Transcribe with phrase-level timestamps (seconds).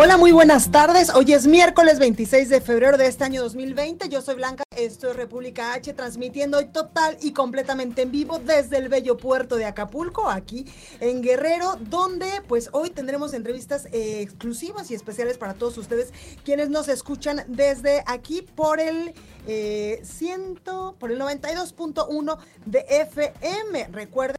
[0.00, 1.12] Hola, muy buenas tardes.
[1.12, 4.08] Hoy es miércoles 26 de febrero de este año 2020.
[4.08, 8.76] Yo soy Blanca, esto es República H, transmitiendo hoy total y completamente en vivo desde
[8.76, 10.66] el bello puerto de Acapulco, aquí
[11.00, 16.12] en Guerrero, donde pues hoy tendremos entrevistas eh, exclusivas y especiales para todos ustedes
[16.44, 19.14] quienes nos escuchan desde aquí por el
[19.48, 23.88] eh, ciento, por el 92.1 de FM.
[23.90, 24.38] Recuerden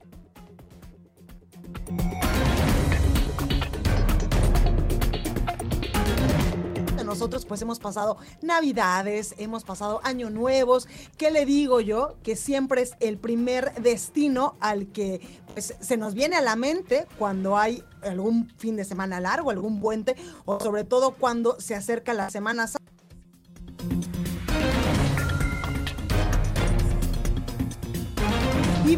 [7.10, 12.16] nosotros pues hemos pasado navidades, hemos pasado años nuevos, ¿qué le digo yo?
[12.22, 15.20] Que siempre es el primer destino al que
[15.54, 19.82] pues, se nos viene a la mente cuando hay algún fin de semana largo, algún
[19.82, 22.89] puente o sobre todo cuando se acerca la Semana Santa.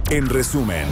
[0.10, 0.88] En resumen.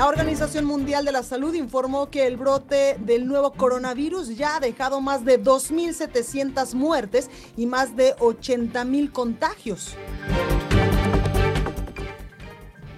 [0.00, 4.60] La Organización Mundial de la Salud informó que el brote del nuevo coronavirus ya ha
[4.60, 9.96] dejado más de 2.700 muertes y más de 80.000 contagios.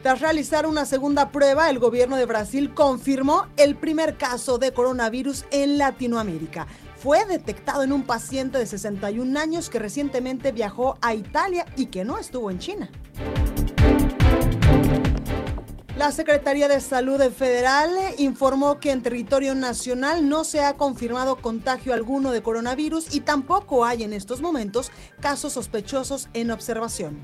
[0.03, 5.45] Tras realizar una segunda prueba, el gobierno de Brasil confirmó el primer caso de coronavirus
[5.53, 6.67] en Latinoamérica.
[6.97, 12.05] Fue detectado en un paciente de 61 años que recientemente viajó a Italia y que
[12.05, 12.91] no estuvo en China.
[15.97, 21.95] La Secretaría de Salud Federal informó que en territorio nacional no se ha confirmado contagio
[21.95, 24.91] alguno de coronavirus y tampoco hay en estos momentos
[25.21, 27.21] casos sospechosos en observación.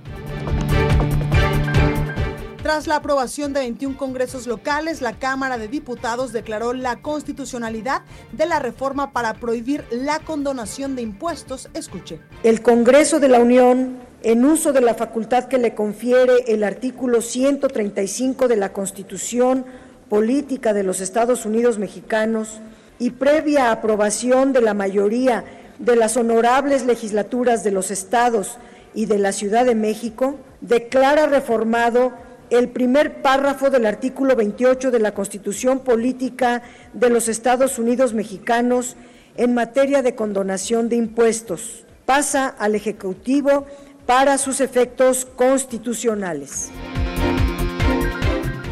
[2.68, 8.44] Tras la aprobación de 21 congresos locales, la Cámara de Diputados declaró la constitucionalidad de
[8.44, 11.70] la reforma para prohibir la condonación de impuestos.
[11.72, 12.20] Escuche.
[12.42, 17.22] El Congreso de la Unión, en uso de la facultad que le confiere el artículo
[17.22, 19.64] 135 de la Constitución
[20.10, 22.60] Política de los Estados Unidos Mexicanos
[22.98, 25.42] y previa aprobación de la mayoría
[25.78, 28.58] de las honorables legislaturas de los estados
[28.92, 34.98] y de la Ciudad de México, declara reformado el primer párrafo del artículo 28 de
[34.98, 36.62] la Constitución Política
[36.92, 38.96] de los Estados Unidos Mexicanos
[39.36, 41.84] en materia de condonación de impuestos.
[42.06, 43.66] Pasa al Ejecutivo
[44.06, 46.70] para sus efectos constitucionales.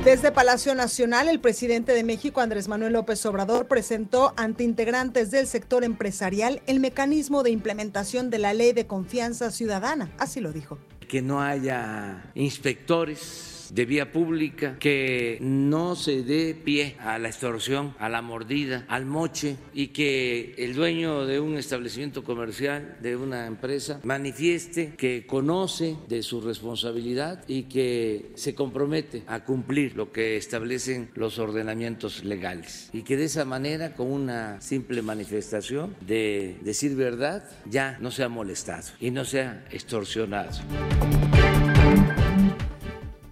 [0.04, 5.48] Desde Palacio Nacional, el presidente de México, Andrés Manuel López Obrador, presentó ante integrantes del
[5.48, 10.12] sector empresarial el mecanismo de implementación de la ley de confianza ciudadana.
[10.18, 10.78] Así lo dijo.
[11.08, 17.94] Que no haya inspectores de vía pública, que no se dé pie a la extorsión,
[17.98, 23.46] a la mordida, al moche y que el dueño de un establecimiento comercial, de una
[23.46, 30.36] empresa, manifieste que conoce de su responsabilidad y que se compromete a cumplir lo que
[30.36, 36.94] establecen los ordenamientos legales y que de esa manera, con una simple manifestación de decir
[36.94, 40.50] verdad, ya no sea molestado y no sea extorsionado.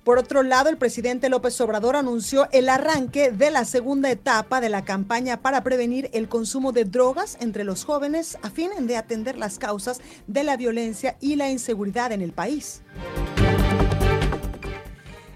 [0.04, 4.68] Por otro lado, el presidente López Obrador anunció el arranque de la segunda etapa de
[4.68, 9.38] la campaña para prevenir el consumo de drogas entre los jóvenes a fin de atender
[9.38, 12.82] las causas de la violencia y la inseguridad en el país.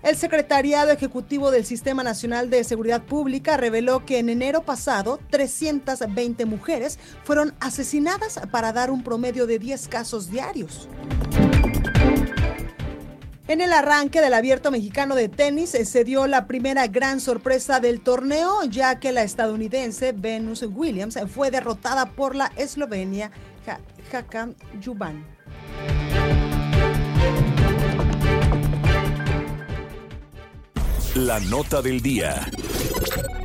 [0.02, 6.44] El Secretariado Ejecutivo del Sistema Nacional de Seguridad Pública reveló que en enero pasado 320
[6.44, 10.88] mujeres fueron asesinadas para dar un promedio de 10 casos diarios.
[13.48, 17.80] En el arranque del abierto mexicano de tenis eh, se dio la primera gran sorpresa
[17.80, 23.30] del torneo, ya que la estadounidense Venus Williams fue derrotada por la eslovenia
[24.12, 24.54] Hakan
[24.84, 25.24] Juban.
[31.14, 32.50] La nota del día.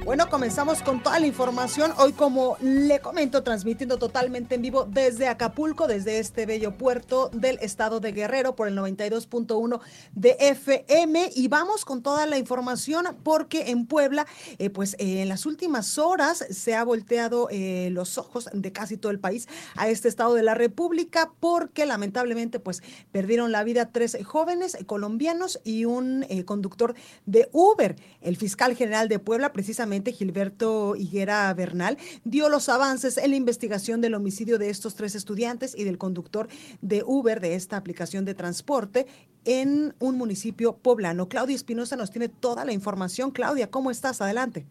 [0.05, 1.94] Bueno, comenzamos con toda la información.
[1.97, 7.57] Hoy, como le comento, transmitiendo totalmente en vivo desde Acapulco, desde este bello puerto del
[7.61, 9.79] estado de Guerrero por el 92.1
[10.11, 11.29] de FM.
[11.33, 14.27] Y vamos con toda la información porque en Puebla,
[14.57, 18.97] eh, pues eh, en las últimas horas se ha volteado eh, los ojos de casi
[18.97, 19.47] todo el país
[19.77, 22.83] a este estado de la República porque lamentablemente pues
[23.13, 26.94] perdieron la vida tres jóvenes colombianos y un conductor
[27.25, 27.95] de Uber.
[28.19, 34.01] El fiscal general de Puebla, precisamente, Gilberto Higuera Bernal, dio los avances en la investigación
[34.01, 36.48] del homicidio de estos tres estudiantes y del conductor
[36.81, 39.06] de Uber de esta aplicación de transporte
[39.45, 41.30] en un municipio poblano.
[41.30, 43.31] Claudia Espinosa nos tiene toda la información.
[43.31, 44.22] Claudia, ¿cómo estás?
[44.22, 44.66] Adelante.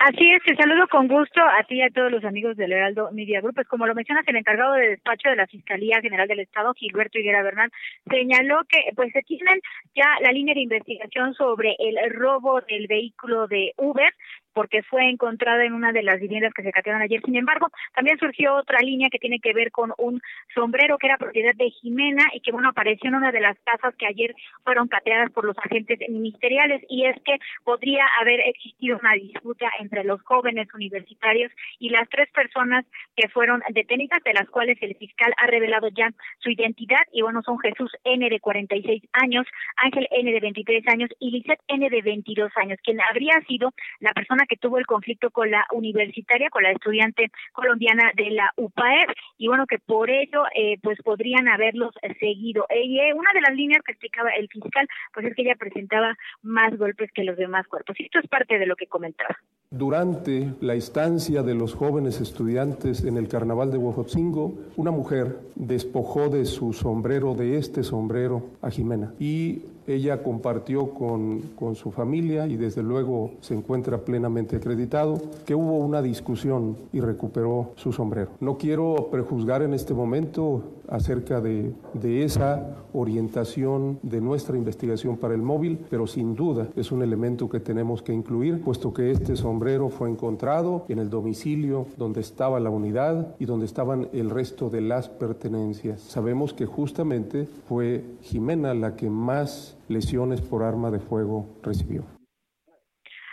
[0.00, 3.10] Así es, te saludo con gusto a ti y a todos los amigos del Heraldo
[3.12, 3.54] Media Group.
[3.54, 7.18] Pues como lo mencionas, el encargado de despacho de la Fiscalía General del Estado, Gilberto
[7.18, 7.70] Higuera Bernal,
[8.10, 9.60] señaló que pues se tienen
[9.94, 14.12] ya la línea de investigación sobre el robo del vehículo de Uber
[14.54, 17.20] porque fue encontrada en una de las viviendas que se catearon ayer.
[17.24, 20.20] Sin embargo, también surgió otra línea que tiene que ver con un
[20.54, 23.94] sombrero que era propiedad de Jimena y que, bueno, apareció en una de las casas
[23.96, 29.14] que ayer fueron cateadas por los agentes ministeriales y es que podría haber existido una
[29.14, 32.84] disputa entre los jóvenes universitarios y las tres personas
[33.16, 37.42] que fueron detenidas, de las cuales el fiscal ha revelado ya su identidad y, bueno,
[37.42, 39.46] son Jesús N de 46 años,
[39.76, 44.12] Ángel N de 23 años y Lizeth N de 22 años, quien habría sido la
[44.12, 49.14] persona que tuvo el conflicto con la universitaria, con la estudiante colombiana de la UPAER,
[49.38, 52.66] y bueno, que por ello, eh, pues podrían haberlos seguido.
[52.70, 56.16] Y eh, una de las líneas que explicaba el fiscal, pues es que ella presentaba
[56.42, 57.98] más golpes que los demás cuerpos.
[57.98, 59.36] Y esto es parte de lo que comentaba.
[59.76, 66.28] Durante la estancia de los jóvenes estudiantes en el carnaval de Huejotzingo, una mujer despojó
[66.28, 69.14] de su sombrero, de este sombrero, a Jimena.
[69.18, 75.54] Y ella compartió con, con, su familia y desde luego se encuentra plenamente acreditado que
[75.54, 78.30] hubo una discusión y recuperó su sombrero.
[78.40, 85.34] No quiero prejuzgar en este momento acerca de, de esa orientación de nuestra investigación para
[85.34, 89.36] el móvil, pero sin duda es un elemento que tenemos que incluir, puesto que este
[89.36, 94.68] sombrero fue encontrado en el domicilio donde estaba la unidad y donde estaban el resto
[94.68, 96.02] de las pertenencias.
[96.02, 102.13] Sabemos que justamente fue Jimena la que más lesiones por arma de fuego recibió.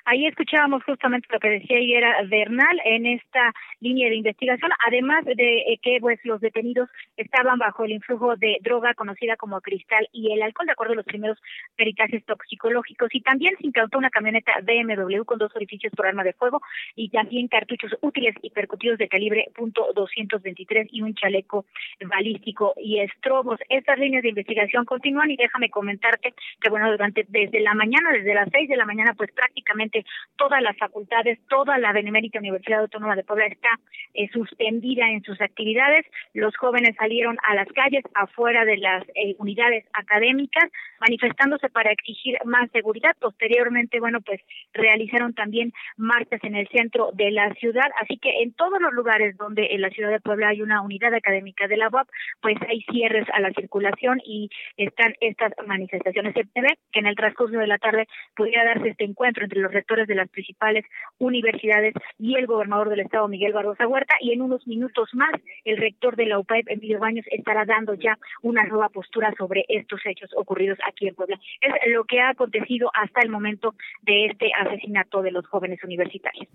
[0.05, 5.33] Ahí escuchábamos justamente lo que decía era Bernal en esta línea de investigación, además de
[5.33, 10.31] eh, que pues los detenidos estaban bajo el influjo de droga conocida como cristal y
[10.31, 11.37] el alcohol, de acuerdo a los primeros
[11.75, 16.33] peritajes toxicológicos, y también se incautó una camioneta BMW con dos orificios por arma de
[16.33, 16.61] fuego
[16.95, 21.65] y también cartuchos útiles y percutidos de calibre .223 y un chaleco
[22.07, 23.59] balístico y estrobos.
[23.69, 28.33] Estas líneas de investigación continúan y déjame comentarte que bueno, durante desde la mañana, desde
[28.33, 30.00] las seis de la mañana, pues prácticamente
[30.35, 33.69] todas las facultades, toda la Benemérita Universidad Autónoma de Puebla está
[34.13, 36.05] eh, suspendida en sus actividades.
[36.33, 42.37] Los jóvenes salieron a las calles afuera de las eh, unidades académicas manifestándose para exigir
[42.45, 43.15] más seguridad.
[43.19, 44.39] Posteriormente, bueno, pues
[44.73, 49.35] realizaron también marchas en el centro de la ciudad, así que en todos los lugares
[49.37, 52.07] donde en la ciudad de Puebla hay una unidad académica de la UAP,
[52.41, 56.33] pues hay cierres a la circulación y están estas manifestaciones.
[56.33, 59.71] Se prevé que en el transcurso de la tarde pudiera darse este encuentro entre los
[59.81, 60.85] rectores de las principales
[61.17, 65.31] universidades y el gobernador del estado, Miguel Barbosa Huerta, y en unos minutos más
[65.65, 69.99] el rector de la UPAEP, Emilio Baños, estará dando ya una nueva postura sobre estos
[70.05, 71.39] hechos ocurridos aquí en Puebla.
[71.61, 73.73] Es lo que ha acontecido hasta el momento
[74.03, 76.47] de este asesinato de los jóvenes universitarios.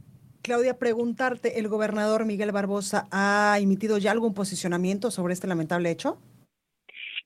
[0.43, 6.19] Claudia, preguntarte, ¿el gobernador Miguel Barbosa ha emitido ya algún posicionamiento sobre este lamentable hecho?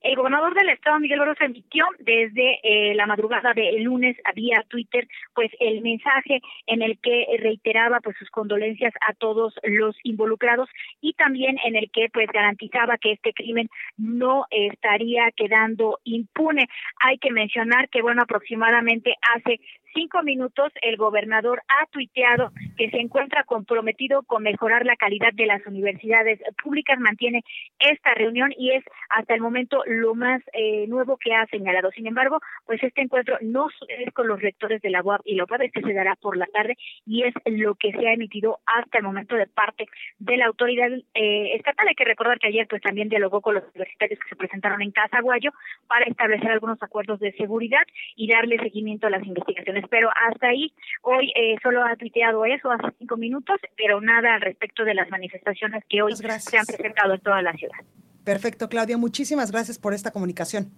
[0.00, 5.06] El gobernador del estado, Miguel Barroso, emitió desde eh, la madrugada del lunes vía Twitter,
[5.34, 10.70] pues el mensaje en el que reiteraba pues sus condolencias a todos los involucrados
[11.02, 16.66] y también en el que pues garantizaba que este crimen no estaría quedando impune.
[17.02, 19.60] Hay que mencionar que bueno, aproximadamente hace
[19.94, 25.46] cinco minutos el gobernador ha tuiteado que se encuentra comprometido con mejorar la calidad de
[25.46, 27.42] las universidades públicas, mantiene
[27.78, 31.90] esta reunión y es hasta el momento lo más eh, nuevo que ha señalado.
[31.92, 35.44] Sin embargo, pues este encuentro no es con los rectores de la UAP y la
[35.44, 38.98] UAP, este se dará por la tarde y es lo que se ha emitido hasta
[38.98, 39.86] el momento de parte
[40.18, 41.88] de la autoridad eh, estatal.
[41.88, 44.90] Hay que recordar que ayer pues también dialogó con los universitarios que se presentaron en
[44.90, 45.50] Casa Guayo
[45.86, 47.82] para establecer algunos acuerdos de seguridad
[48.16, 50.72] y darle seguimiento a las investigaciones pero hasta ahí
[51.02, 55.08] hoy eh, solo ha tuiteado eso hace cinco minutos, pero nada al respecto de las
[55.10, 57.78] manifestaciones que hoy se han presentado en toda la ciudad.
[58.24, 60.70] Perfecto, Claudia, muchísimas gracias por esta comunicación.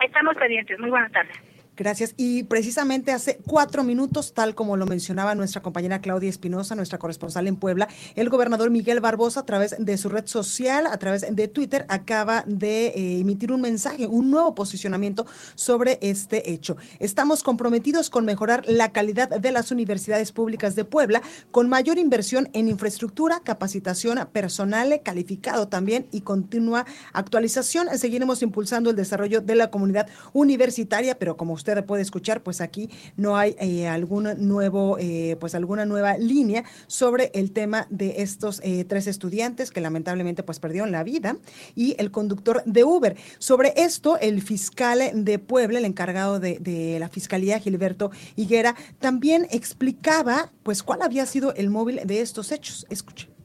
[0.00, 0.78] Estamos pendientes.
[0.78, 1.36] Muy buenas tardes.
[1.76, 2.14] Gracias.
[2.16, 7.46] Y precisamente hace cuatro minutos, tal como lo mencionaba nuestra compañera Claudia Espinosa, nuestra corresponsal
[7.46, 11.48] en Puebla, el gobernador Miguel Barbosa, a través de su red social, a través de
[11.48, 16.78] Twitter, acaba de eh, emitir un mensaje, un nuevo posicionamiento sobre este hecho.
[16.98, 22.48] Estamos comprometidos con mejorar la calidad de las universidades públicas de Puebla, con mayor inversión
[22.54, 27.88] en infraestructura, capacitación personal calificado también y continua actualización.
[27.98, 32.60] Seguiremos impulsando el desarrollo de la comunidad universitaria, pero como usted usted puede escuchar, pues
[32.60, 38.22] aquí no hay eh, algún nuevo, eh, pues alguna nueva línea sobre el tema de
[38.22, 41.36] estos eh, tres estudiantes que lamentablemente pues perdieron la vida
[41.74, 43.16] y el conductor de Uber.
[43.38, 49.48] Sobre esto, el fiscal de Puebla, el encargado de, de la fiscalía, Gilberto Higuera, también
[49.50, 52.86] explicaba pues cuál había sido el móvil de estos hechos.
[52.90, 53.35] Escuche.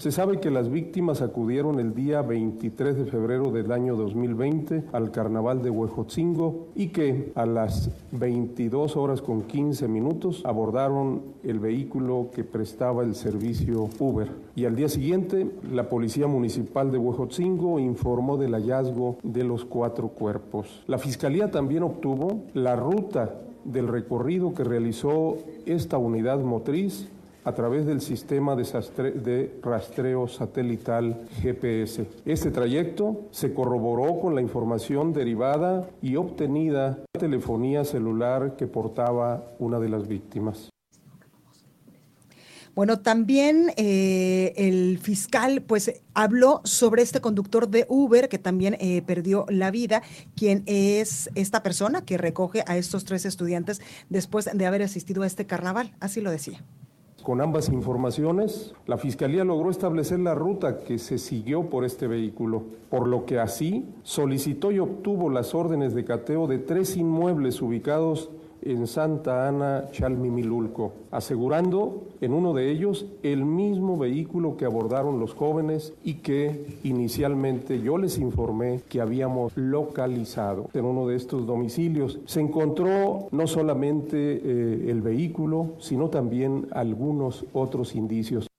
[0.00, 5.10] Se sabe que las víctimas acudieron el día 23 de febrero del año 2020 al
[5.10, 12.30] carnaval de Huejotzingo y que a las 22 horas con 15 minutos abordaron el vehículo
[12.34, 14.30] que prestaba el servicio Uber.
[14.56, 20.08] Y al día siguiente, la Policía Municipal de Huejotzingo informó del hallazgo de los cuatro
[20.08, 20.82] cuerpos.
[20.86, 27.10] La Fiscalía también obtuvo la ruta del recorrido que realizó esta unidad motriz
[27.44, 32.06] a través del sistema de, rastreo satelital GPS.
[32.24, 38.66] Este trayecto se corroboró con la información derivada y obtenida de la telefonía celular que
[38.66, 40.70] portaba una de las víctimas.
[42.74, 49.02] Bueno, también eh, el fiscal pues habló sobre este conductor de Uber que también eh,
[49.02, 50.02] perdió la vida,
[50.36, 55.26] quien es esta persona que recoge a estos tres estudiantes después de haber asistido a
[55.26, 55.94] este carnaval.
[56.00, 56.64] Así lo decía.
[57.22, 62.62] Con ambas informaciones, la Fiscalía logró establecer la ruta que se siguió por este vehículo,
[62.88, 68.30] por lo que así solicitó y obtuvo las órdenes de cateo de tres inmuebles ubicados
[68.62, 75.34] en Santa Ana, Chalmimilulco, asegurando en uno de ellos el mismo vehículo que abordaron los
[75.34, 82.18] jóvenes y que inicialmente yo les informé que habíamos localizado en uno de estos domicilios.
[82.26, 88.49] Se encontró no solamente eh, el vehículo, sino también algunos otros indicios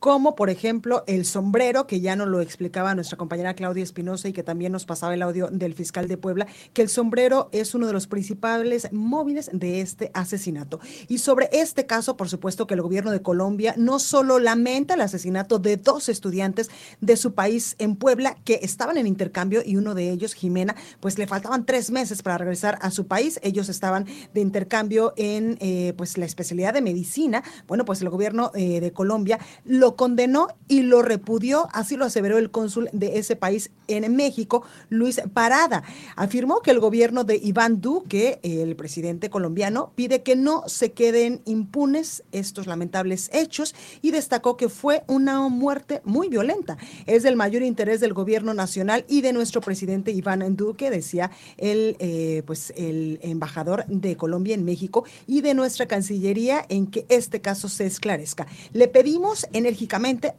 [0.00, 4.32] como por ejemplo el sombrero, que ya nos lo explicaba nuestra compañera Claudia Espinosa y
[4.32, 7.86] que también nos pasaba el audio del fiscal de Puebla, que el sombrero es uno
[7.86, 10.80] de los principales móviles de este asesinato.
[11.06, 15.02] Y sobre este caso, por supuesto que el gobierno de Colombia no solo lamenta el
[15.02, 16.70] asesinato de dos estudiantes
[17.02, 21.18] de su país en Puebla que estaban en intercambio y uno de ellos, Jimena, pues
[21.18, 23.38] le faltaban tres meses para regresar a su país.
[23.42, 27.42] Ellos estaban de intercambio en eh, pues la especialidad de medicina.
[27.68, 32.38] Bueno, pues el gobierno eh, de Colombia lo condenó y lo repudió, así lo aseveró
[32.38, 35.82] el cónsul de ese país en México, Luis Parada.
[36.16, 41.42] Afirmó que el gobierno de Iván Duque, el presidente colombiano, pide que no se queden
[41.44, 46.78] impunes estos lamentables hechos y destacó que fue una muerte muy violenta.
[47.06, 51.96] Es del mayor interés del gobierno nacional y de nuestro presidente Iván Duque, decía el,
[51.98, 57.40] eh, pues, el embajador de Colombia en México, y de nuestra Cancillería en que este
[57.40, 58.46] caso se esclarezca.
[58.72, 59.46] Le pedimos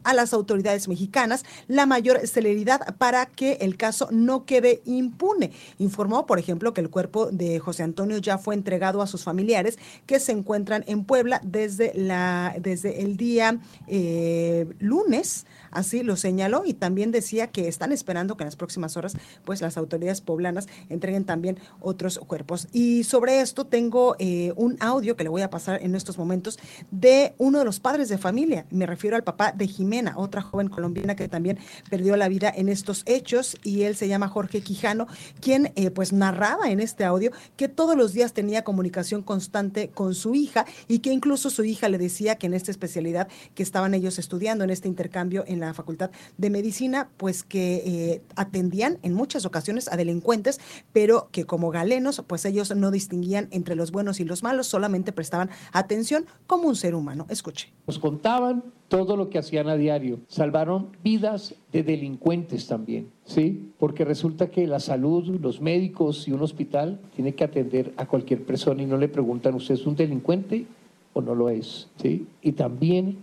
[0.04, 5.52] a las autoridades mexicanas la mayor celeridad para que el caso no quede impune.
[5.78, 9.78] Informó, por ejemplo, que el cuerpo de José Antonio ya fue entregado a sus familiares
[10.06, 13.58] que se encuentran en Puebla desde, la, desde el día
[13.88, 18.96] eh, lunes Así lo señaló y también decía que están esperando que en las próximas
[18.96, 22.68] horas pues las autoridades poblanas entreguen también otros cuerpos.
[22.72, 26.58] Y sobre esto tengo eh, un audio que le voy a pasar en estos momentos
[26.90, 28.66] de uno de los padres de familia.
[28.70, 31.58] Me refiero al papá de Jimena, otra joven colombiana que también
[31.90, 35.06] perdió la vida en estos hechos y él se llama Jorge Quijano,
[35.40, 40.14] quien eh, pues narraba en este audio que todos los días tenía comunicación constante con
[40.14, 43.94] su hija y que incluso su hija le decía que en esta especialidad que estaban
[43.94, 49.14] ellos estudiando en este intercambio en la Facultad de Medicina, pues que eh, atendían en
[49.14, 50.60] muchas ocasiones a delincuentes,
[50.92, 55.12] pero que como galenos, pues ellos no distinguían entre los buenos y los malos, solamente
[55.12, 57.26] prestaban atención como un ser humano.
[57.28, 57.72] Escuche.
[57.86, 60.20] Nos contaban todo lo que hacían a diario.
[60.28, 63.72] Salvaron vidas de delincuentes también, ¿sí?
[63.78, 68.44] Porque resulta que la salud, los médicos y un hospital tiene que atender a cualquier
[68.44, 70.66] persona y no le preguntan, ¿usted es un delincuente
[71.14, 71.88] o no lo es?
[72.02, 72.26] ¿Sí?
[72.42, 73.16] Y también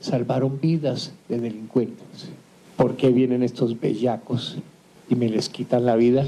[0.00, 2.30] salvaron vidas de delincuentes.
[2.76, 4.58] ¿Por qué vienen estos bellacos
[5.08, 6.26] y me les quitan la vida?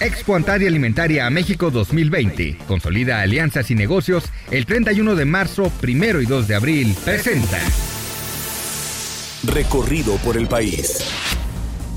[0.00, 2.58] Expo Antaria Alimentaria a México 2020.
[2.66, 6.96] Consolida alianzas y negocios el 31 de marzo, 1 y 2 de abril.
[7.04, 7.58] Presenta.
[9.44, 11.04] Recorrido por el país.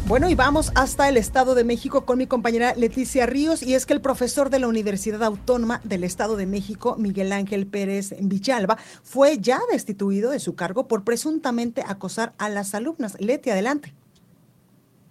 [0.06, 3.86] Bueno, y vamos hasta el Estado de México con mi compañera Leticia Ríos, y es
[3.86, 8.78] que el profesor de la Universidad Autónoma del Estado de México, Miguel Ángel Pérez Villalba,
[9.02, 13.16] fue ya destituido de su cargo por presuntamente acosar a las alumnas.
[13.22, 13.94] Leti, adelante.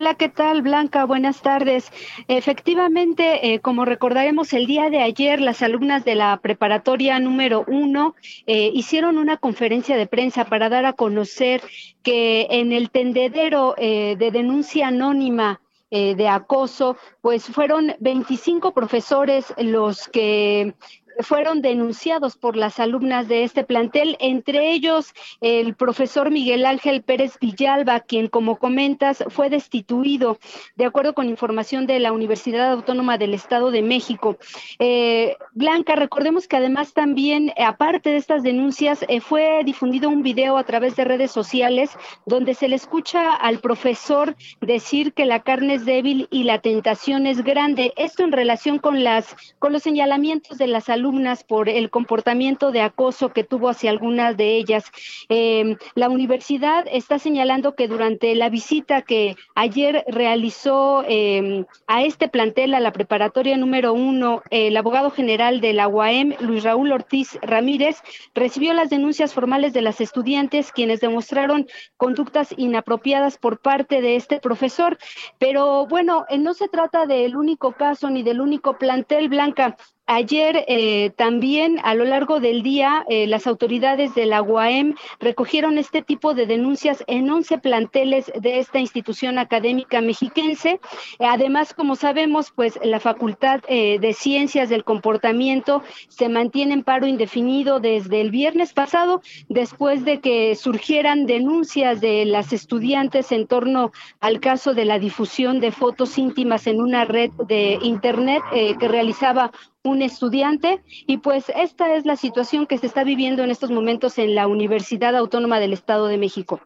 [0.02, 1.04] Hola, ¿qué tal, Blanca?
[1.04, 1.92] Buenas tardes.
[2.26, 8.16] Efectivamente, eh, como recordaremos, el día de ayer las alumnas de la preparatoria número uno
[8.48, 11.62] eh, hicieron una conferencia de prensa para dar a conocer
[12.02, 15.60] que en el tendedero eh, de denuncia anónima
[15.92, 20.72] de acoso, pues fueron 25 profesores los que
[21.20, 27.38] fueron denunciados por las alumnas de este plantel, entre ellos el profesor Miguel Ángel Pérez
[27.40, 30.38] Villalba, quien, como comentas, fue destituido,
[30.76, 34.38] de acuerdo con información de la Universidad Autónoma del Estado de México.
[34.78, 40.56] Eh, Blanca, recordemos que además también, aparte de estas denuncias, eh, fue difundido un video
[40.56, 41.90] a través de redes sociales
[42.26, 47.26] donde se le escucha al profesor decir que la carne es débil y la tentación
[47.26, 47.92] es grande.
[47.96, 52.70] Esto en relación con las con los señalamientos de las alumnas alumnas por el comportamiento
[52.70, 54.84] de acoso que tuvo hacia algunas de ellas.
[55.28, 62.28] Em, la universidad está señalando que durante la visita que ayer realizó em, a este
[62.28, 67.36] plantel, a la preparatoria número uno, el abogado general de la UAM, Luis Raúl Ortiz
[67.42, 67.96] Ramírez,
[68.32, 74.38] recibió las denuncias formales de las estudiantes, quienes demostraron conductas inapropiadas por parte de este
[74.38, 74.98] profesor.
[75.40, 79.76] Pero bueno, eh, no se trata del único caso ni del único plantel, Blanca.
[80.12, 85.78] Ayer eh, también a lo largo del día eh, las autoridades de la UAM recogieron
[85.78, 90.80] este tipo de denuncias en 11 planteles de esta institución académica mexiquense.
[91.18, 97.06] Además, como sabemos, pues la Facultad eh, de Ciencias del Comportamiento se mantiene en paro
[97.06, 103.92] indefinido desde el viernes pasado, después de que surgieran denuncias de las estudiantes en torno
[104.20, 109.52] al caso de la difusión de fotos íntimas en una red de Internet que realizaba
[109.84, 114.16] un estudiante y pues esta es la situación que se está viviendo en estos momentos
[114.18, 116.60] en la Universidad Autónoma del Estado de México.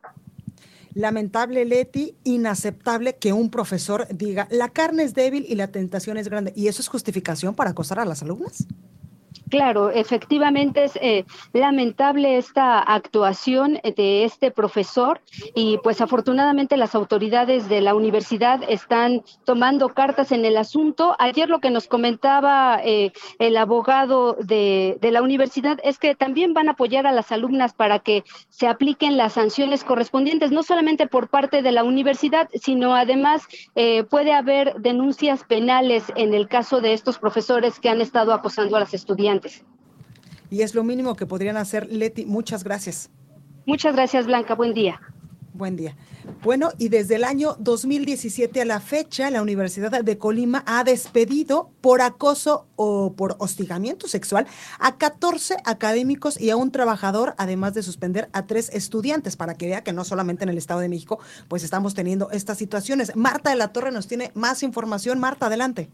[0.93, 6.29] Lamentable, Leti, inaceptable que un profesor diga la carne es débil y la tentación es
[6.29, 6.53] grande.
[6.57, 8.67] ¿Y eso es justificación para acosar a las alumnas?
[9.49, 15.21] Claro, efectivamente es eh, lamentable esta actuación de este profesor
[15.55, 21.15] y pues afortunadamente las autoridades de la universidad están tomando cartas en el asunto.
[21.21, 26.53] Ayer lo que nos comentaba eh, el abogado de, de, la universidad es que también
[26.53, 31.07] van a apoyar a las alumnas para que se apliquen las sanciones correspondientes, no solamente
[31.07, 36.81] por parte de la universidad, sino además eh, puede haber denuncias penales en el caso
[36.81, 39.36] de estos profesores que han estado acosando a las estudiantes.
[40.51, 42.25] Y es lo mínimo que podrían hacer, Leti.
[42.25, 43.11] Muchas gracias.
[43.67, 44.55] Muchas gracias, Blanca.
[44.55, 45.01] Buen día.
[45.57, 45.97] Buen día.
[46.43, 51.71] Bueno, y desde el año 2017 a la fecha, la Universidad de Colima ha despedido
[51.81, 54.47] por acoso o por hostigamiento sexual
[54.79, 59.67] a 14 académicos y a un trabajador, además de suspender a tres estudiantes, para que
[59.67, 63.17] vea que no solamente en el Estado de México, pues estamos teniendo estas situaciones.
[63.17, 65.19] Marta de la Torre nos tiene más información.
[65.19, 65.89] Marta, adelante.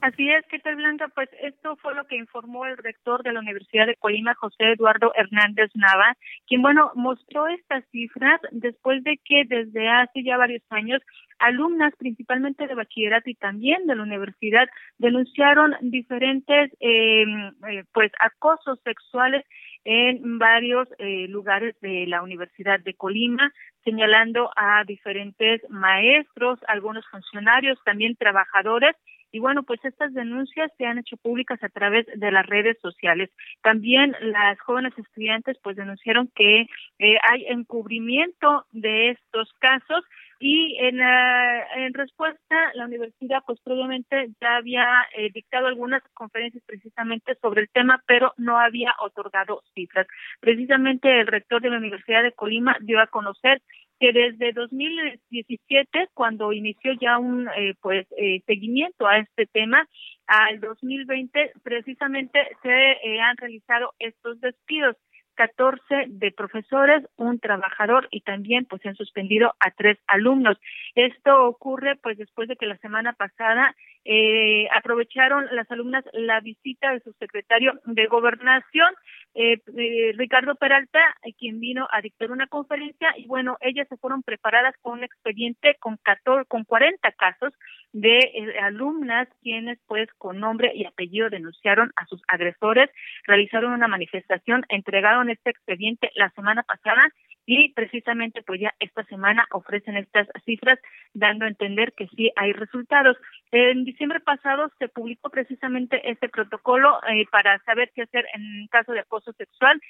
[0.00, 1.08] Así es, ¿qué tal Blanca?
[1.14, 5.12] Pues esto fue lo que informó el rector de la Universidad de Colima, José Eduardo
[5.14, 11.02] Hernández Nava, quien, bueno, mostró estas cifras después de que desde hace ya varios años
[11.38, 18.80] alumnas, principalmente de bachillerato y también de la universidad, denunciaron diferentes, em, eh, pues, acosos
[18.84, 19.44] sexuales
[19.84, 23.52] en varios eh, lugares de la Universidad de Colima,
[23.84, 28.96] señalando a diferentes maestros, algunos funcionarios, también trabajadores,
[29.32, 33.30] y bueno, pues estas denuncias se han hecho públicas a través de las redes sociales.
[33.62, 36.66] También las jóvenes estudiantes pues denunciaron que
[36.98, 40.04] eh, hay encubrimiento de estos casos
[40.42, 47.36] y en, en respuesta la universidad pues previamente ya había eh, dictado algunas conferencias precisamente
[47.42, 50.06] sobre el tema pero no había otorgado cifras
[50.40, 53.60] precisamente el rector de la universidad de Colima dio a conocer
[54.00, 59.86] que desde 2017, cuando inició ya un eh, pues eh, seguimiento a este tema,
[60.26, 64.96] al 2020 precisamente se eh, han realizado estos despidos.
[65.36, 70.58] 14 de profesores, un trabajador y también pues se han suspendido a tres alumnos.
[70.94, 76.92] Esto ocurre pues después de que la semana pasada eh, aprovecharon las alumnas la visita
[76.92, 78.94] de su secretario de gobernación,
[79.34, 81.00] eh, eh, Ricardo Peralta,
[81.38, 85.76] quien vino a dictar una conferencia y bueno, ellas se fueron preparadas con un expediente
[85.80, 87.52] con 14, con 40 casos
[87.92, 92.90] de alumnas quienes pues con nombre y apellido denunciaron a sus agresores,
[93.26, 97.12] realizaron una manifestación, entregaron este expediente la semana pasada
[97.46, 100.78] y precisamente pues ya esta semana ofrecen estas cifras
[101.14, 103.16] dando a entender que sí hay resultados.
[103.52, 108.92] En diciembre pasado se publicó precisamente este protocolo eh, para saber qué hacer en caso
[108.92, 109.80] de acoso sexual.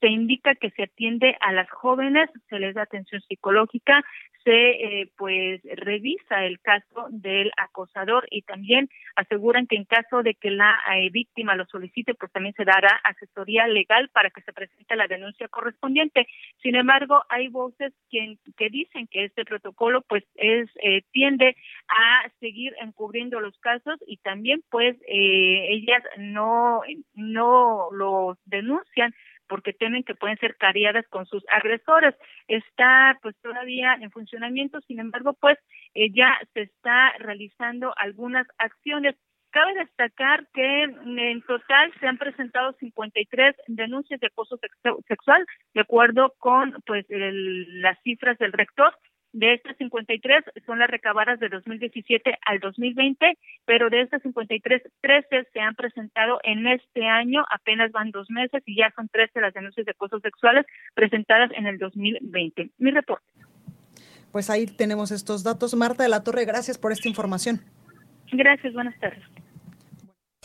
[0.00, 4.04] Se indica que se atiende a las jóvenes, se les da atención psicológica,
[4.44, 10.34] se eh, pues revisa el caso del acosador y también aseguran que en caso de
[10.34, 14.52] que la eh, víctima lo solicite, pues también se dará asesoría legal para que se
[14.52, 16.26] presente la denuncia correspondiente.
[16.62, 16.95] Sin embargo,
[17.28, 21.56] hay voces que, que dicen que este protocolo pues es eh, tiende
[21.88, 26.82] a seguir encubriendo los casos y también pues eh, ellas no
[27.14, 29.14] no lo denuncian
[29.48, 32.14] porque temen que pueden ser cariadas con sus agresores.
[32.48, 35.58] Está pues todavía en funcionamiento, sin embargo, pues
[35.94, 39.14] eh, ya se está realizando algunas acciones.
[39.56, 44.58] Cabe destacar que en total se han presentado 53 denuncias de acoso
[45.08, 48.92] sexual, de acuerdo con pues las cifras del rector.
[49.32, 55.48] De estas 53 son las recabadas de 2017 al 2020, pero de estas 53, 13
[55.50, 59.54] se han presentado en este año, apenas van dos meses y ya son 13 las
[59.54, 62.72] denuncias de acoso sexuales presentadas en el 2020.
[62.76, 63.24] Mi reporte.
[64.32, 65.74] Pues ahí tenemos estos datos.
[65.74, 67.62] Marta de la Torre, gracias por esta información.
[68.32, 69.24] Gracias, buenas tardes.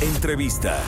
[0.00, 0.78] Entrevista.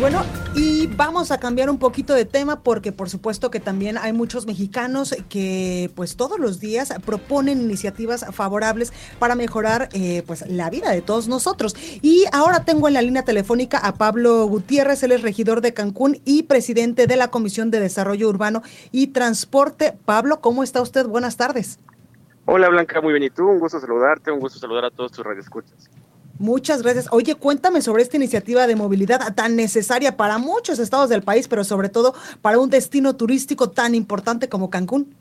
[0.00, 0.24] Bueno,
[0.56, 4.44] y vamos a cambiar un poquito de tema porque por supuesto que también hay muchos
[4.44, 10.90] mexicanos que pues todos los días proponen iniciativas favorables para mejorar eh, pues la vida
[10.90, 11.76] de todos nosotros.
[12.02, 16.20] Y ahora tengo en la línea telefónica a Pablo Gutiérrez, él es regidor de Cancún
[16.24, 19.96] y presidente de la Comisión de Desarrollo Urbano y Transporte.
[20.04, 21.06] Pablo, ¿cómo está usted?
[21.06, 21.78] Buenas tardes.
[22.46, 23.22] Hola Blanca, muy bien.
[23.22, 23.46] ¿Y tú?
[23.46, 25.91] Un gusto saludarte, un gusto saludar a todos tus radioescuchas.
[26.42, 27.06] Muchas gracias.
[27.12, 31.62] Oye, cuéntame sobre esta iniciativa de movilidad tan necesaria para muchos estados del país, pero
[31.62, 35.14] sobre todo para un destino turístico tan importante como Cancún.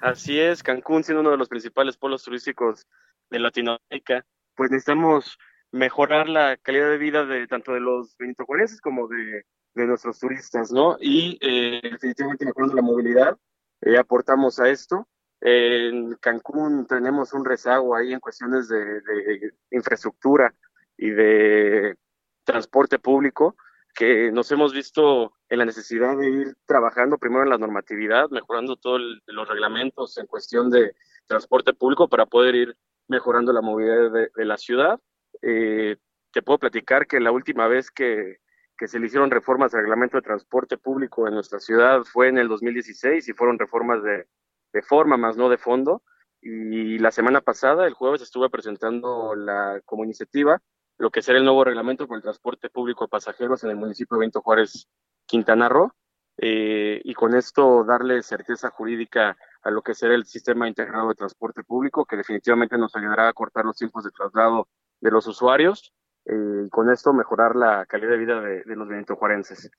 [0.00, 2.88] Así es, Cancún siendo uno de los principales polos turísticos
[3.30, 5.38] de Latinoamérica, pues necesitamos
[5.70, 9.44] mejorar la calidad de vida de tanto de los benitojuelenses como de,
[9.76, 10.96] nuestros turistas, ¿no?
[11.00, 13.38] Y eh, definitivamente mejorando la movilidad,
[13.82, 15.06] eh, aportamos a esto.
[15.40, 20.52] En Cancún tenemos un rezago ahí en cuestiones de, infraestructura
[20.96, 21.96] y de
[22.44, 23.56] transporte público.
[23.94, 28.76] que nos hemos visto en la necesidad de ir trabajando primero en la normatividad, mejorando
[28.76, 30.94] todos los reglamentos en cuestión de
[31.26, 32.76] transporte público para poder ir
[33.08, 35.00] mejorando la movilidad de, la ciudad.
[35.42, 35.96] Eh,
[36.32, 38.38] te puedo platicar que la última vez que,
[38.86, 42.46] se le hicieron reformas al reglamento de transporte público en nuestra ciudad fue en el
[42.46, 44.28] 2016 y fueron reformas de,
[44.72, 46.02] de forma más no de fondo.
[46.40, 50.60] Y la semana pasada, el jueves, estuve presentando la, como iniciativa
[50.98, 54.16] lo que será el nuevo reglamento por el transporte público de pasajeros en el municipio
[54.16, 54.88] de Benito Juárez,
[55.26, 55.92] Quintana Roo,
[56.38, 61.14] eh, y con esto darle certeza jurídica a lo que será el sistema integrado de
[61.14, 64.68] transporte público, que definitivamente nos ayudará a cortar los tiempos de traslado
[65.00, 65.92] de los usuarios
[66.24, 69.70] eh, y con esto mejorar la calidad de vida de, de los benitojuarenses.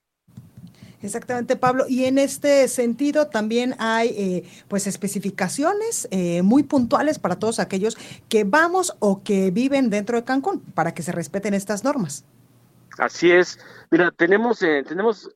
[1.01, 1.85] Exactamente, Pablo.
[1.88, 7.97] Y en este sentido también hay eh, pues especificaciones eh, muy puntuales para todos aquellos
[8.27, 12.25] que vamos o que viven dentro de Cancún para que se respeten estas normas.
[12.97, 13.59] Así es.
[13.91, 15.29] Mira, tenemos eh, tenemos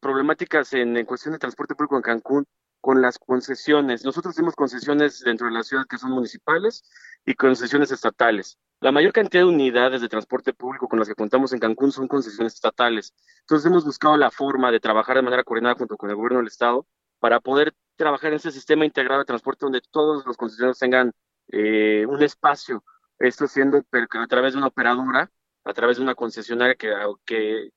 [0.00, 2.46] problemáticas en, en cuestión de transporte público en Cancún
[2.88, 4.02] con las concesiones.
[4.02, 6.82] Nosotros tenemos concesiones dentro de la ciudad que son municipales
[7.26, 8.58] y concesiones estatales.
[8.80, 12.08] La mayor cantidad de unidades de transporte público con las que contamos en Cancún son
[12.08, 13.12] concesiones estatales.
[13.40, 16.46] Entonces hemos buscado la forma de trabajar de manera coordinada junto con el gobierno del
[16.46, 16.86] estado
[17.18, 21.12] para poder trabajar en ese sistema integrado de transporte donde todos los concesionarios tengan
[21.48, 22.82] eh, un espacio,
[23.18, 25.30] esto siendo a través de una operadora,
[25.62, 26.88] a través de una concesionaria que,
[27.26, 27.70] que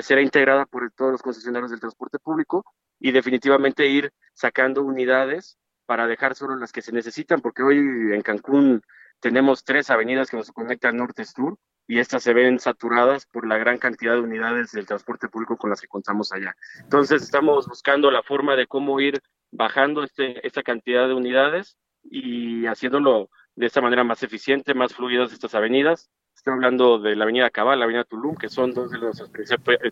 [0.00, 2.64] será integrada por todos los concesionarios del transporte público
[3.02, 8.22] y definitivamente ir sacando unidades para dejar solo las que se necesitan, porque hoy en
[8.22, 8.80] Cancún
[9.20, 13.78] tenemos tres avenidas que nos conectan norte-sur y estas se ven saturadas por la gran
[13.78, 16.54] cantidad de unidades del transporte público con las que contamos allá.
[16.78, 22.66] Entonces estamos buscando la forma de cómo ir bajando este, esta cantidad de unidades y
[22.66, 26.08] haciéndolo de esta manera más eficiente, más fluidas estas avenidas.
[26.36, 29.20] Estoy hablando de la avenida Cabal, la avenida Tulum, que son dos de las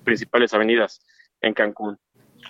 [0.05, 1.01] principales avenidas
[1.41, 1.99] en Cancún.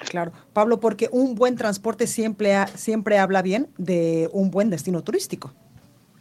[0.09, 5.53] Claro, Pablo, porque un buen transporte siempre, siempre habla bien de un buen destino turístico.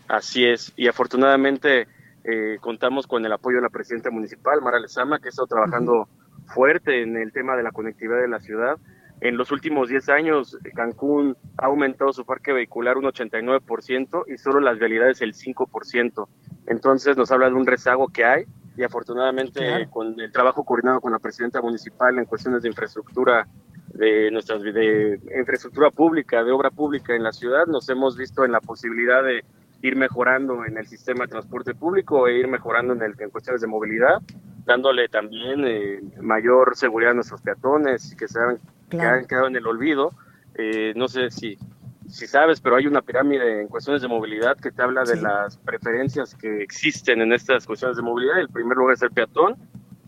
[0.08, 1.88] Así es, y afortunadamente
[2.24, 6.10] eh, contamos con el apoyo de la presidenta municipal, Mara Lezama, que ha estado trabajando
[6.48, 8.78] fuerte en el tema de la conectividad de la ciudad.
[9.22, 14.60] En los últimos 10 años, Cancún ha aumentado su parque vehicular un 89% y solo
[14.60, 16.28] las vialidades el 5%.
[16.68, 18.46] Entonces nos habla de un rezago que hay
[18.78, 23.46] y afortunadamente con el trabajo coordinado con la presidenta municipal en cuestiones de infraestructura
[23.99, 28.53] de nuestras de infraestructura pública, de obra pública en la ciudad, nos hemos visto en
[28.53, 29.43] la posibilidad de
[29.81, 33.59] ir mejorando en el sistema de transporte público e ir mejorando en, el, en cuestiones
[33.59, 34.21] de movilidad,
[34.65, 38.57] dándole también eh, mayor seguridad a nuestros peatones que se han,
[38.89, 40.13] que han quedado en el olvido.
[40.55, 41.57] Eh, no sé si,
[42.07, 45.57] si sabes, pero hay una pirámide en cuestiones de movilidad que te habla de las
[45.57, 48.39] preferencias que existen en estas cuestiones de movilidad.
[48.39, 49.57] El primer lugar es el peatón,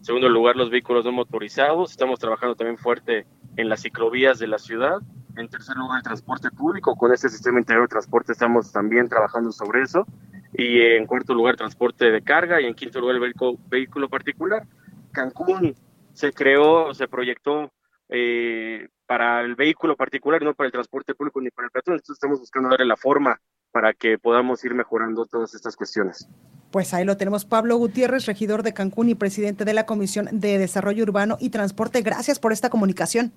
[0.02, 1.92] en segundo lugar los vehículos no motorizados.
[1.92, 4.98] Estamos trabajando también fuerte en las ciclovías de la ciudad
[5.38, 6.96] en tercer lugar, el transporte público.
[6.96, 10.08] Con este sistema integrado de transporte estamos también trabajando sobre eso.
[10.54, 12.60] Y en cuarto lugar, transporte de carga.
[12.60, 13.34] Y en quinto lugar, el
[13.70, 14.66] vehículo, particular.
[15.12, 15.76] Cancún
[16.14, 17.72] se creó, se proyectó
[18.10, 21.94] eh, para el vehículo particular, no para el transporte público ni para el peatón.
[21.94, 23.40] Entonces estamos buscando darle la forma
[23.72, 26.28] para que podamos ir mejorando todas estas cuestiones.
[26.72, 27.46] Pues ahí lo tenemos.
[27.46, 32.02] Pablo Gutiérrez, regidor de Cancún y presidente de la Comisión de Desarrollo Urbano y Transporte.
[32.02, 33.34] Gracias por esta comunicación.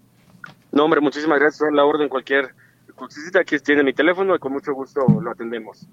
[0.70, 1.60] No, hombre, muchísimas gracias.
[1.60, 2.54] por la orden cualquier
[2.94, 3.40] cosita.
[3.40, 5.86] Aquí tiene mi teléfono y con mucho gusto lo atendemos.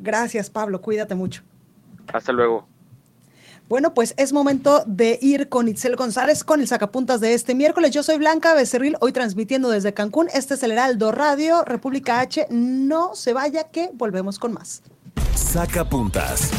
[0.00, 0.80] Gracias, Pablo.
[0.80, 1.42] Cuídate mucho.
[2.12, 2.66] Hasta luego.
[3.68, 7.90] Bueno, pues es momento de ir con Itzel González con el sacapuntas de este miércoles.
[7.90, 10.28] Yo soy Blanca Becerril, hoy transmitiendo desde Cancún.
[10.32, 12.46] Este es el Heraldo Radio, República H.
[12.48, 14.80] No se vaya que volvemos con más.
[15.34, 16.50] Sacapuntas.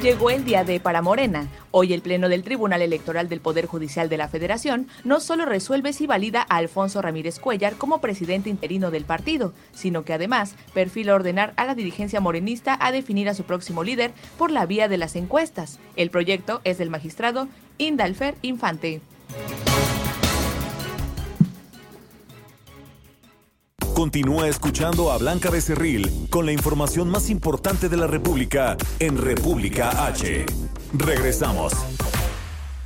[0.00, 1.48] Llegó el día de para Morena.
[1.74, 5.94] Hoy el Pleno del Tribunal Electoral del Poder Judicial de la Federación no solo resuelve
[5.94, 11.14] si valida a Alfonso Ramírez Cuellar como presidente interino del partido, sino que además perfila
[11.14, 14.98] ordenar a la dirigencia morenista a definir a su próximo líder por la vía de
[14.98, 15.78] las encuestas.
[15.96, 19.00] El proyecto es del magistrado Indalfer Infante.
[23.94, 30.06] Continúa escuchando a Blanca Becerril con la información más importante de la República en República
[30.06, 30.44] H.
[30.94, 31.72] Regresamos.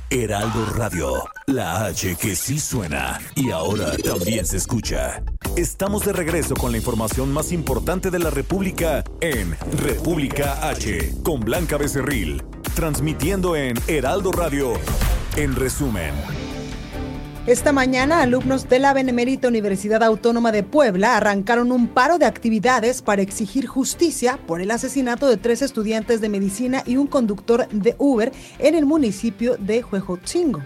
[0.09, 5.21] Heraldo Radio, la H que sí suena y ahora también se escucha.
[5.57, 11.41] Estamos de regreso con la información más importante de la República en República H con
[11.41, 12.41] Blanca Becerril,
[12.73, 14.73] transmitiendo en Heraldo Radio.
[15.35, 16.13] En resumen.
[17.47, 23.01] Esta mañana, alumnos de la Benemérita Universidad Autónoma de Puebla arrancaron un paro de actividades
[23.01, 27.95] para exigir justicia por el asesinato de tres estudiantes de medicina y un conductor de
[27.99, 30.59] Uber en el municipio de Huejotzingo.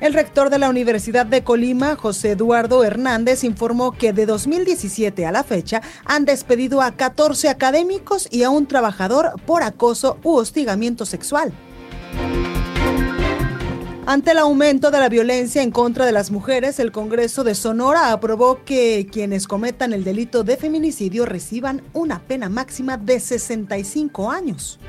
[0.00, 5.30] El rector de la Universidad de Colima, José Eduardo Hernández, informó que de 2017 a
[5.30, 11.06] la fecha han despedido a 14 académicos y a un trabajador por acoso u hostigamiento
[11.06, 11.52] sexual.
[14.04, 18.10] Ante el aumento de la violencia en contra de las mujeres, el Congreso de Sonora
[18.10, 24.80] aprobó que quienes cometan el delito de feminicidio reciban una pena máxima de 65 años.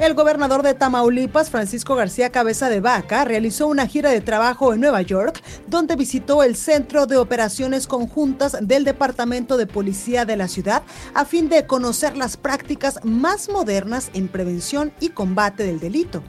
[0.00, 4.80] El gobernador de Tamaulipas, Francisco García Cabeza de Vaca, realizó una gira de trabajo en
[4.80, 10.48] Nueva York, donde visitó el Centro de Operaciones Conjuntas del Departamento de Policía de la
[10.48, 16.22] ciudad a fin de conocer las prácticas más modernas en prevención y combate del delito.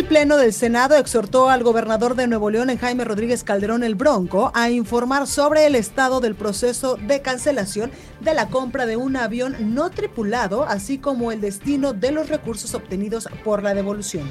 [0.00, 4.50] El Pleno del Senado exhortó al gobernador de Nuevo León, Jaime Rodríguez Calderón el Bronco,
[4.54, 9.74] a informar sobre el estado del proceso de cancelación de la compra de un avión
[9.74, 14.26] no tripulado, así como el destino de los recursos obtenidos por la devolución.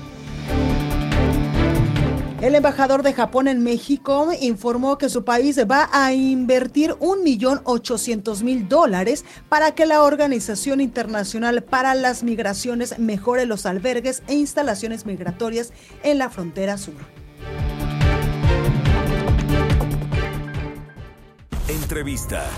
[2.41, 7.59] El embajador de Japón en México informó que su país va a invertir un millón
[7.65, 14.35] ochocientos mil dólares para que la Organización Internacional para las Migraciones mejore los albergues e
[14.35, 16.95] instalaciones migratorias en la frontera sur.
[21.67, 22.49] Entrevista.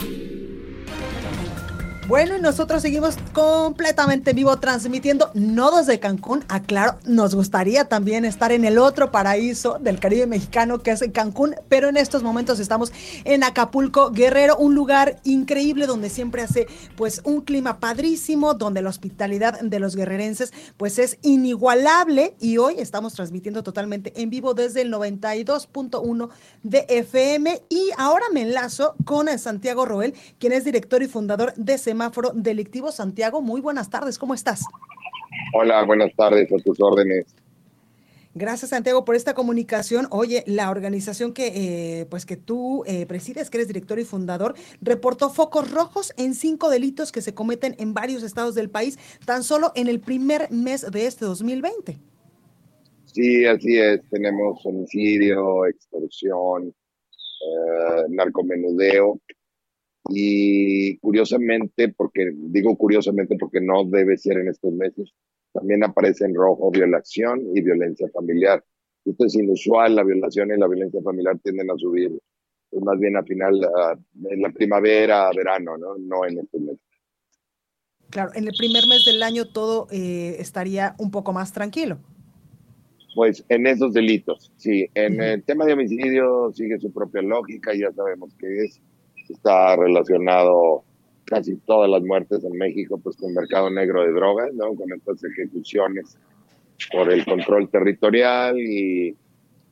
[2.07, 8.51] Bueno, y nosotros seguimos completamente vivo transmitiendo, no desde Cancún, aclaro, nos gustaría también estar
[8.51, 12.91] en el otro paraíso del Caribe mexicano que es Cancún, pero en estos momentos estamos
[13.23, 18.89] en Acapulco, Guerrero, un lugar increíble donde siempre hace pues un clima padrísimo, donde la
[18.89, 22.33] hospitalidad de los guerrerenses pues es inigualable.
[22.39, 26.29] Y hoy estamos transmitiendo totalmente en vivo desde el 92.1
[26.63, 31.77] de FM y ahora me enlazo con Santiago Roel, quien es director y fundador de
[31.77, 32.91] Semana semáforo delictivo.
[32.91, 34.61] Santiago, muy buenas tardes, ¿cómo estás?
[35.53, 37.27] Hola, buenas tardes, a tus órdenes.
[38.33, 40.07] Gracias, Santiago, por esta comunicación.
[40.09, 44.55] Oye, la organización que, eh, pues que tú eh, presides, que eres director y fundador,
[44.81, 49.43] reportó focos rojos en cinco delitos que se cometen en varios estados del país, tan
[49.43, 51.99] solo en el primer mes de este 2020.
[53.05, 54.01] Sí, así es.
[54.09, 59.19] Tenemos homicidio, extorsión, eh, narcomenudeo
[60.09, 65.13] y curiosamente, porque digo curiosamente porque no debe ser en estos meses,
[65.53, 68.63] también aparece en rojo violación y violencia familiar.
[69.05, 72.11] Esto es inusual, la violación y la violencia familiar tienden a subir
[72.69, 73.59] pues más bien a final,
[74.29, 75.97] en la primavera, verano, ¿no?
[75.97, 76.79] No en estos meses.
[78.09, 81.99] Claro, en el primer mes del año todo eh, estaría un poco más tranquilo.
[83.13, 84.89] Pues en esos delitos, sí.
[84.93, 88.81] En el tema de homicidio sigue su propia lógica, ya sabemos que es
[89.29, 90.83] está relacionado
[91.25, 94.73] casi todas las muertes en México pues con mercado negro de drogas, ¿no?
[94.75, 96.17] Con estas ejecuciones
[96.91, 99.15] por el control territorial y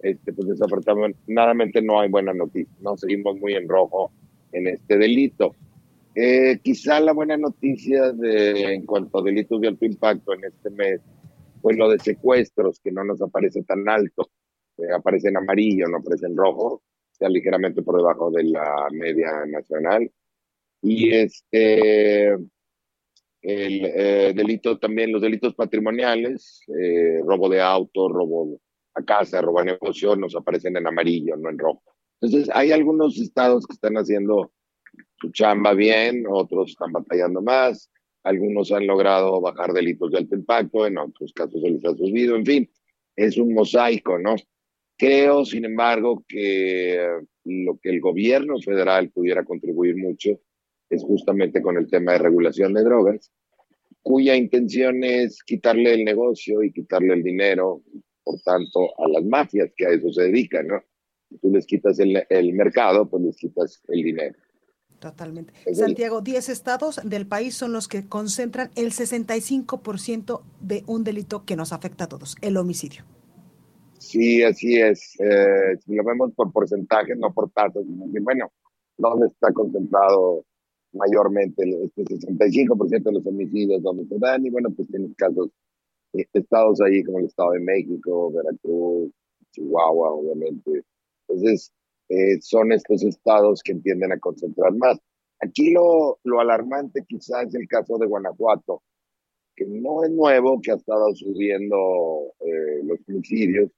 [0.02, 2.96] este pues desafortunadamente no hay buena noticia, ¿no?
[2.96, 4.12] Seguimos muy en rojo
[4.52, 5.56] en este delito.
[6.16, 10.70] Eh, quizá la buena noticia de, en cuanto a delitos de alto impacto en este
[10.70, 11.02] mes
[11.62, 14.30] fue lo de secuestros, que no nos aparece tan alto,
[14.78, 16.82] eh, aparece en amarillo, no aparece en rojo,
[17.28, 20.10] ligeramente por debajo de la media nacional.
[20.82, 22.48] Y este, el
[23.42, 28.62] eh, delito también, los delitos patrimoniales, eh, robo de auto, robo
[28.94, 31.84] a casa, robo a negocio, nos aparecen en amarillo, no en rojo.
[32.22, 34.52] Entonces, hay algunos estados que están haciendo
[35.22, 37.90] su chamba bien, otros están batallando más,
[38.24, 42.36] algunos han logrado bajar delitos de alto impacto, en otros casos se les ha subido,
[42.36, 42.72] en fin,
[43.16, 44.36] es un mosaico, ¿no?
[45.00, 47.00] Creo, sin embargo, que
[47.46, 50.42] lo que el gobierno federal pudiera contribuir mucho
[50.90, 53.32] es justamente con el tema de regulación de drogas,
[54.02, 57.82] cuya intención es quitarle el negocio y quitarle el dinero,
[58.26, 60.84] por tanto, a las mafias que a eso se dedican, ¿no?
[61.30, 64.36] Si tú les quitas el, el mercado, pues les quitas el dinero.
[65.00, 65.54] Totalmente.
[65.74, 71.56] Santiago, 10 estados del país son los que concentran el 65% de un delito que
[71.56, 73.06] nos afecta a todos, el homicidio.
[74.00, 75.16] Sí, así es.
[75.20, 78.52] Eh, si lo vemos por porcentaje, no por tasas, bueno,
[78.98, 80.46] ¿dónde está concentrado
[80.94, 84.46] mayormente este 65% de los homicidios donde se dan?
[84.46, 85.50] Y bueno, pues tienes casos,
[86.14, 89.12] eh, estados ahí como el Estado de México, Veracruz,
[89.52, 90.84] Chihuahua, obviamente.
[91.28, 91.74] Entonces,
[92.10, 94.98] eh, son estos estados que tienden a concentrar más.
[95.42, 98.82] Aquí lo, lo alarmante quizás es el caso de Guanajuato,
[99.56, 103.70] que no es nuevo, que ha estado subiendo eh, los homicidios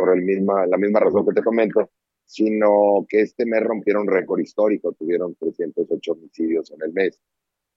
[0.00, 1.90] por el misma, la misma razón que te comento,
[2.24, 7.20] sino que este mes rompieron récord histórico, tuvieron 308 homicidios en el mes,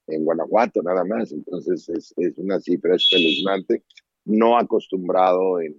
[0.07, 3.83] en Guanajuato nada más, entonces es, es una cifra espeluznante,
[4.25, 5.75] no acostumbrado en,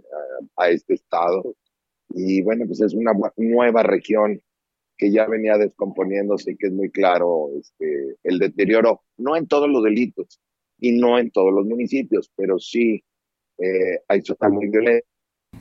[0.56, 1.56] a, a, este estado,
[2.10, 4.40] y bueno, pues es una nueva región
[4.98, 9.68] que ya venía descomponiéndose y que es muy claro este, el deterioro, no en todos
[9.68, 10.40] los delitos
[10.78, 13.02] y no en todos los municipios, pero sí
[13.58, 15.13] eh, hay zonas muy violentas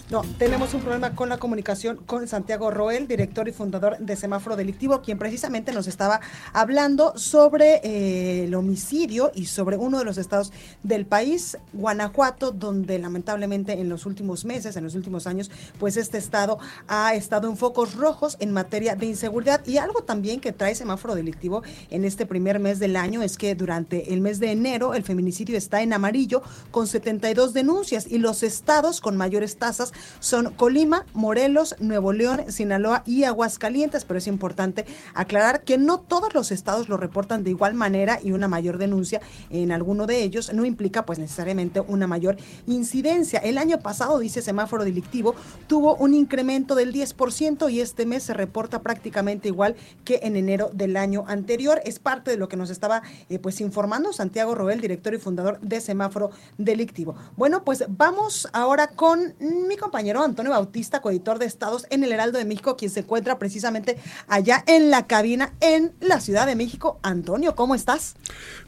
[0.09, 4.55] no, tenemos un problema con la comunicación con Santiago Roel, director y fundador de Semáforo
[4.55, 6.21] Delictivo, quien precisamente nos estaba
[6.51, 10.51] hablando sobre eh, el homicidio y sobre uno de los estados
[10.83, 16.17] del país, Guanajuato, donde lamentablemente en los últimos meses, en los últimos años, pues este
[16.17, 19.65] estado ha estado en focos rojos en materia de inseguridad.
[19.65, 23.55] Y algo también que trae Semáforo Delictivo en este primer mes del año es que
[23.55, 28.43] durante el mes de enero el feminicidio está en amarillo con 72 denuncias y los
[28.43, 29.82] estados con mayores tasas
[30.19, 36.33] son Colima, Morelos, Nuevo León, Sinaloa y Aguascalientes, pero es importante aclarar que no todos
[36.33, 40.53] los estados lo reportan de igual manera y una mayor denuncia en alguno de ellos
[40.53, 43.39] no implica pues necesariamente una mayor incidencia.
[43.39, 45.35] El año pasado, dice semáforo delictivo,
[45.67, 49.75] tuvo un incremento del 10% y este mes se reporta prácticamente igual
[50.05, 51.81] que en enero del año anterior.
[51.85, 55.59] Es parte de lo que nos estaba eh, pues informando Santiago Roel, director y fundador
[55.61, 57.15] de semáforo delictivo.
[57.35, 59.35] Bueno, pues vamos ahora con
[59.73, 63.39] mi compañero Antonio Bautista, coeditor de Estados en el Heraldo de México, quien se encuentra
[63.39, 63.97] precisamente
[64.27, 66.99] allá en la cabina en la Ciudad de México.
[67.01, 68.13] Antonio, ¿cómo estás?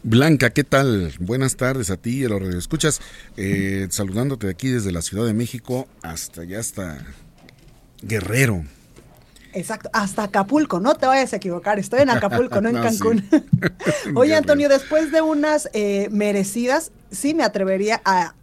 [0.01, 1.14] Blanca, ¿qué tal?
[1.20, 3.01] Buenas tardes a ti y a los radioescuchas.
[3.38, 6.97] Eh, saludándote de aquí desde la Ciudad de México hasta allá, hasta
[8.01, 8.64] Guerrero.
[9.53, 13.30] Exacto, hasta Acapulco, no te vayas a equivocar, estoy en Acapulco, no en Cancún.
[14.16, 18.34] Oye, Antonio, después de unas eh, merecidas, sí me atrevería a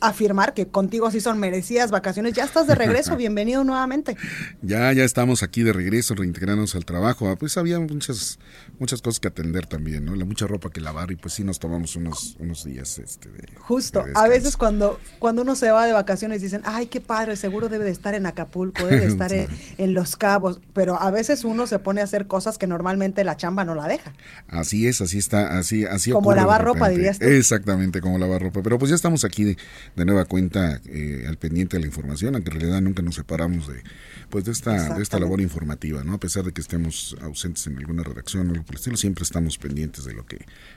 [0.00, 2.34] afirmar que contigo sí son merecidas vacaciones.
[2.34, 4.16] Ya estás de regreso, bienvenido nuevamente.
[4.62, 7.28] Ya, ya estamos aquí de regreso, reintegrándonos al trabajo.
[7.28, 8.38] Ah, pues había muchas,
[8.80, 10.16] muchas cosas que atender también, ¿no?
[10.16, 12.98] La mucha ropa que lavar y pues sí nos tomamos unos, unos días.
[12.98, 17.00] Este, de, Justo, a veces cuando, cuando uno se va de vacaciones dicen, ay, qué
[17.00, 21.00] padre, seguro debe de estar en Acapulco, debe de estar en, en, Los Cabos, pero
[21.00, 24.14] a veces uno se pone a hacer cosas que normalmente la chamba no la deja.
[24.48, 27.26] Así es, así está, así, así Como lavar ropa, dirías tú.
[27.26, 28.62] Exactamente, como lavar ropa.
[28.62, 29.58] Pero pues ya estamos aquí de,
[29.94, 33.68] de nueva cuenta eh, al pendiente de la información, aunque en realidad nunca nos separamos
[33.68, 33.82] de
[34.30, 36.14] pues de esta, de esta labor informativa, ¿no?
[36.14, 39.58] A pesar de que estemos ausentes en alguna redacción o por el estilo, siempre estamos
[39.58, 40.36] pendientes de lo que,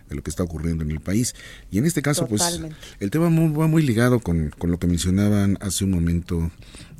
[0.09, 1.35] de lo que está ocurriendo en el país.
[1.69, 2.75] Y en este caso, Totalmente.
[2.75, 6.37] pues, el tema muy, va muy ligado con, con, lo que mencionaban hace un momento
[6.37, 6.49] uh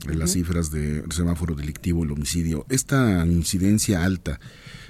[0.06, 0.14] -huh.
[0.14, 2.68] las cifras de semáforo delictivo, el homicidio.
[2.70, 4.40] Esta incidencia alta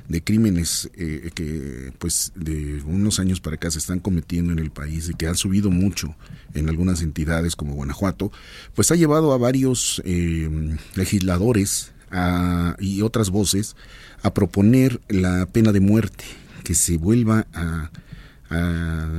[0.09, 4.69] de crímenes eh, que pues de unos años para acá se están cometiendo en el
[4.69, 6.15] país y que han subido mucho
[6.53, 8.29] en algunas entidades como Guanajuato,
[8.75, 10.49] pues ha llevado a varios eh,
[10.95, 13.77] legisladores a, y otras voces
[14.23, 16.23] a proponer la pena de muerte,
[16.63, 17.91] que se vuelva a,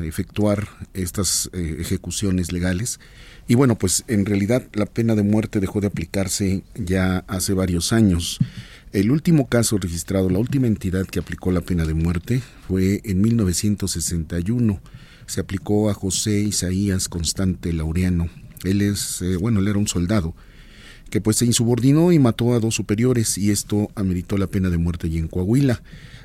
[0.05, 3.01] efectuar estas eh, ejecuciones legales.
[3.49, 7.93] Y bueno, pues en realidad la pena de muerte dejó de aplicarse ya hace varios
[7.93, 8.39] años.
[8.93, 13.23] El último caso registrado, la última entidad que aplicó la pena de muerte fue en
[13.23, 14.81] 1961.
[15.27, 18.29] Se aplicó a José Isaías Constante Laureano.
[18.63, 20.37] Él es, eh, bueno, él era un soldado
[21.15, 24.79] que pues se insubordinó y mató a dos superiores y esto ameritó la pena de
[24.79, 25.81] muerte allí en Coahuila.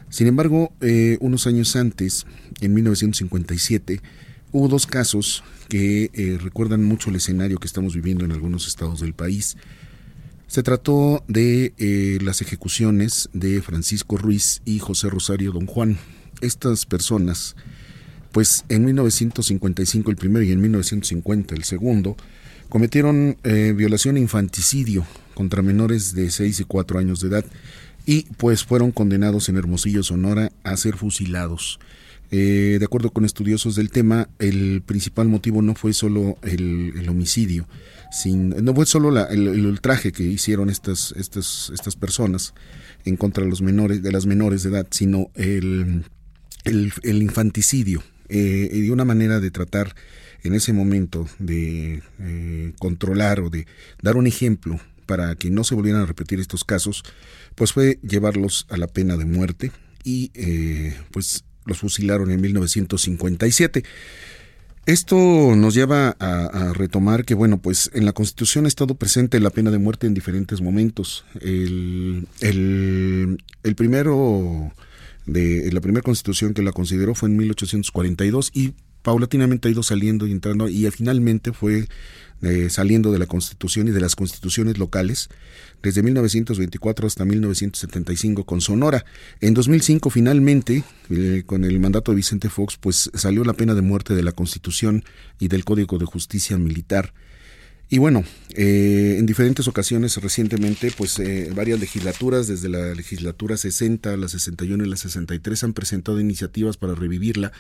[0.09, 2.25] Sin embargo, eh, unos años antes,
[2.59, 4.01] en 1957,
[4.51, 9.01] hubo dos casos que eh, recuerdan mucho el escenario que estamos viviendo en algunos estados
[9.01, 9.57] del país.
[10.47, 15.99] Se trató de eh, las ejecuciones de Francisco Ruiz y José Rosario Don Juan.
[16.41, 17.55] Estas personas,
[18.31, 22.17] pues en 1955 el primero y en 1950 el segundo,
[22.69, 27.45] cometieron eh, violación e infanticidio contra menores de 6 y 4 años de edad
[28.05, 31.79] y pues fueron condenados en Hermosillo, Sonora, a ser fusilados.
[32.31, 37.67] Eh, de acuerdo con estudiosos del tema, el principal motivo no fue solo el, homicidio,
[38.11, 42.53] sin, no fue solo el, ultraje que hicieron estas, estas, estas personas
[43.05, 46.03] en contra de los menores, de las menores de edad, sino el,
[46.65, 49.95] el, el infanticidio eh, y una manera de tratar
[50.43, 53.67] en ese momento de eh, controlar o de
[54.01, 57.03] dar un ejemplo para que no se volvieran a repetir estos casos,
[57.55, 59.71] pues fue llevarlos a la pena de muerte
[60.03, 63.83] y eh, pues los fusilaron en 1957.
[64.85, 65.17] Esto
[65.55, 69.69] nos lleva a, retomar que, bueno, pues en la Constitución ha estado presente la pena
[69.69, 71.25] de muerte en diferentes momentos.
[71.41, 74.73] El, el, el primero
[75.27, 80.27] de la primera Constitución que la consideró fue en 1842 y paulatinamente ha ido saliendo
[80.27, 81.87] y entrando y finalmente fue
[82.41, 85.27] eh, saliendo de la Constitución y de las constituciones locales
[85.83, 89.03] desde 1924 hasta 1975 con Sonora.
[89.41, 93.81] En 2005 finalmente, eh, con el mandato de Vicente Fox, pues salió la pena de
[93.81, 95.03] muerte de la Constitución
[95.37, 97.13] y del Código de Justicia Militar.
[97.89, 98.23] Y bueno,
[98.55, 101.21] eh, en diferentes ocasiones recientemente, pues
[101.53, 106.95] varias legislaturas, desde la legislatura 60, la 61 y la 63, han presentado iniciativas para
[106.95, 107.51] revivirla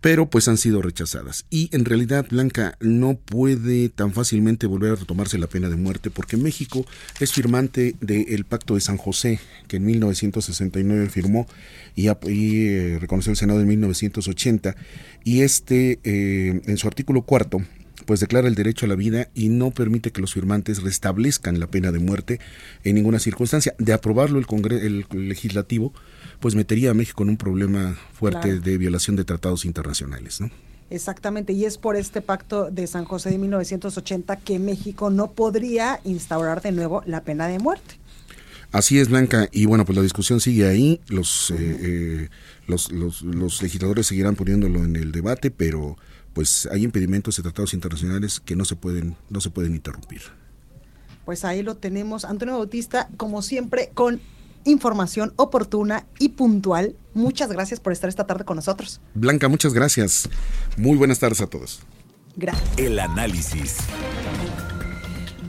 [0.00, 1.46] pero pues han sido rechazadas.
[1.50, 6.10] Y en realidad Blanca no puede tan fácilmente volver a retomarse la pena de muerte
[6.10, 6.86] porque México
[7.20, 11.46] es firmante del Pacto de San José que en 1969 firmó
[11.94, 14.76] y, eh, reconoció el Senado en 1980
[15.24, 17.62] y este eh, en su artículo cuarto
[18.06, 21.66] pues declara el derecho a la vida y no permite que los firmantes restablezcan la
[21.66, 22.40] pena de muerte
[22.82, 23.74] en ninguna circunstancia.
[23.78, 24.46] De aprobarlo el,
[25.12, 25.92] el legislativo,
[26.40, 30.50] pues metería a México en un problema fuerte de violación de tratados internacionales, ¿no?
[30.90, 36.00] Exactamente, y es por este pacto de San José de 1980 que México no podría
[36.04, 37.96] instaurar de nuevo la pena de muerte.
[38.72, 42.28] Así es, Blanca, y bueno, pues la discusión sigue ahí, los, eh, eh,
[42.66, 45.96] los, los, los, legisladores seguirán poniéndolo en el debate, pero
[46.32, 50.22] pues hay impedimentos de tratados internacionales que no se pueden, no se pueden interrumpir.
[51.24, 54.20] Pues ahí lo tenemos, Antonio Bautista, como siempre, con
[54.68, 56.96] información oportuna y puntual.
[57.14, 59.00] Muchas gracias por estar esta tarde con nosotros.
[59.14, 60.28] Blanca, muchas gracias.
[60.76, 61.80] Muy buenas tardes a todos.
[62.36, 62.78] Gracias.
[62.78, 63.78] El análisis.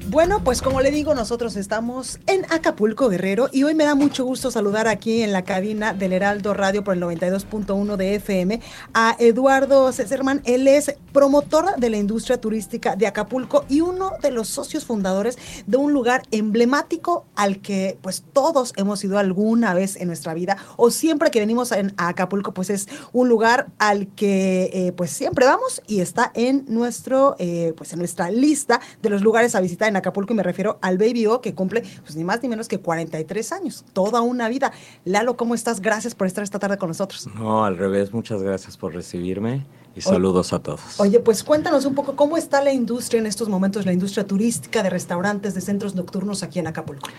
[0.09, 4.25] Bueno, pues como le digo, nosotros estamos en Acapulco Guerrero y hoy me da mucho
[4.25, 8.59] gusto saludar aquí en la cabina del Heraldo Radio por el 92.1 de FM
[8.95, 10.41] a Eduardo Cesarman.
[10.45, 15.37] Él es promotor de la industria turística de Acapulco y uno de los socios fundadores
[15.67, 20.57] de un lugar emblemático al que pues todos hemos ido alguna vez en nuestra vida
[20.75, 25.45] o siempre que venimos a Acapulco pues es un lugar al que eh, pues siempre
[25.45, 29.87] vamos y está en nuestro eh, pues en nuestra lista de los lugares a visitar
[29.87, 32.67] en Acapulco y me refiero al Baby O que cumple pues ni más ni menos
[32.67, 34.71] que 43 años, toda una vida.
[35.05, 35.81] Lalo, ¿cómo estás?
[35.81, 37.27] Gracias por estar esta tarde con nosotros.
[37.35, 40.99] No, al revés, muchas gracias por recibirme y saludos a todos.
[40.99, 44.83] Oye, pues cuéntanos un poco cómo está la industria en estos momentos, la industria turística
[44.83, 47.09] de restaurantes, de centros nocturnos aquí en Acapulco.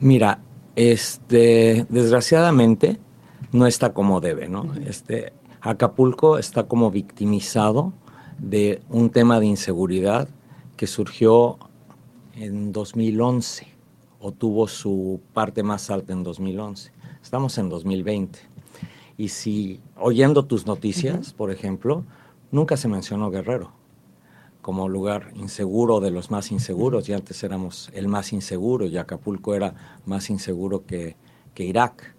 [0.00, 0.40] Mira,
[0.76, 2.98] este, desgraciadamente
[3.52, 4.72] no está como debe, ¿no?
[4.86, 7.92] Este, Acapulco está como victimizado
[8.38, 10.28] de un tema de inseguridad
[10.76, 11.58] que surgió
[12.40, 13.66] en 2011
[14.18, 16.90] o tuvo su parte más alta en 2011.
[17.22, 18.38] Estamos en 2020.
[19.18, 22.04] Y si oyendo tus noticias, por ejemplo,
[22.50, 23.72] nunca se mencionó Guerrero
[24.62, 29.54] como lugar inseguro de los más inseguros, y antes éramos el más inseguro, y Acapulco
[29.54, 31.16] era más inseguro que,
[31.54, 32.14] que Irak.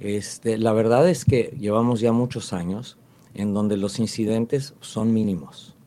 [0.00, 2.98] este, la verdad es que llevamos ya muchos años
[3.32, 5.77] en donde los incidentes son mínimos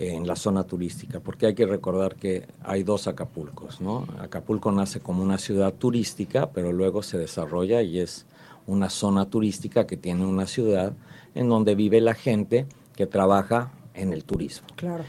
[0.00, 4.06] en la zona turística, porque hay que recordar que hay dos Acapulcos, ¿no?
[4.20, 8.24] Acapulco nace como una ciudad turística, pero luego se desarrolla y es
[8.68, 10.92] una zona turística que tiene una ciudad
[11.34, 14.68] en donde vive la gente que trabaja en el turismo.
[14.76, 15.02] Claro.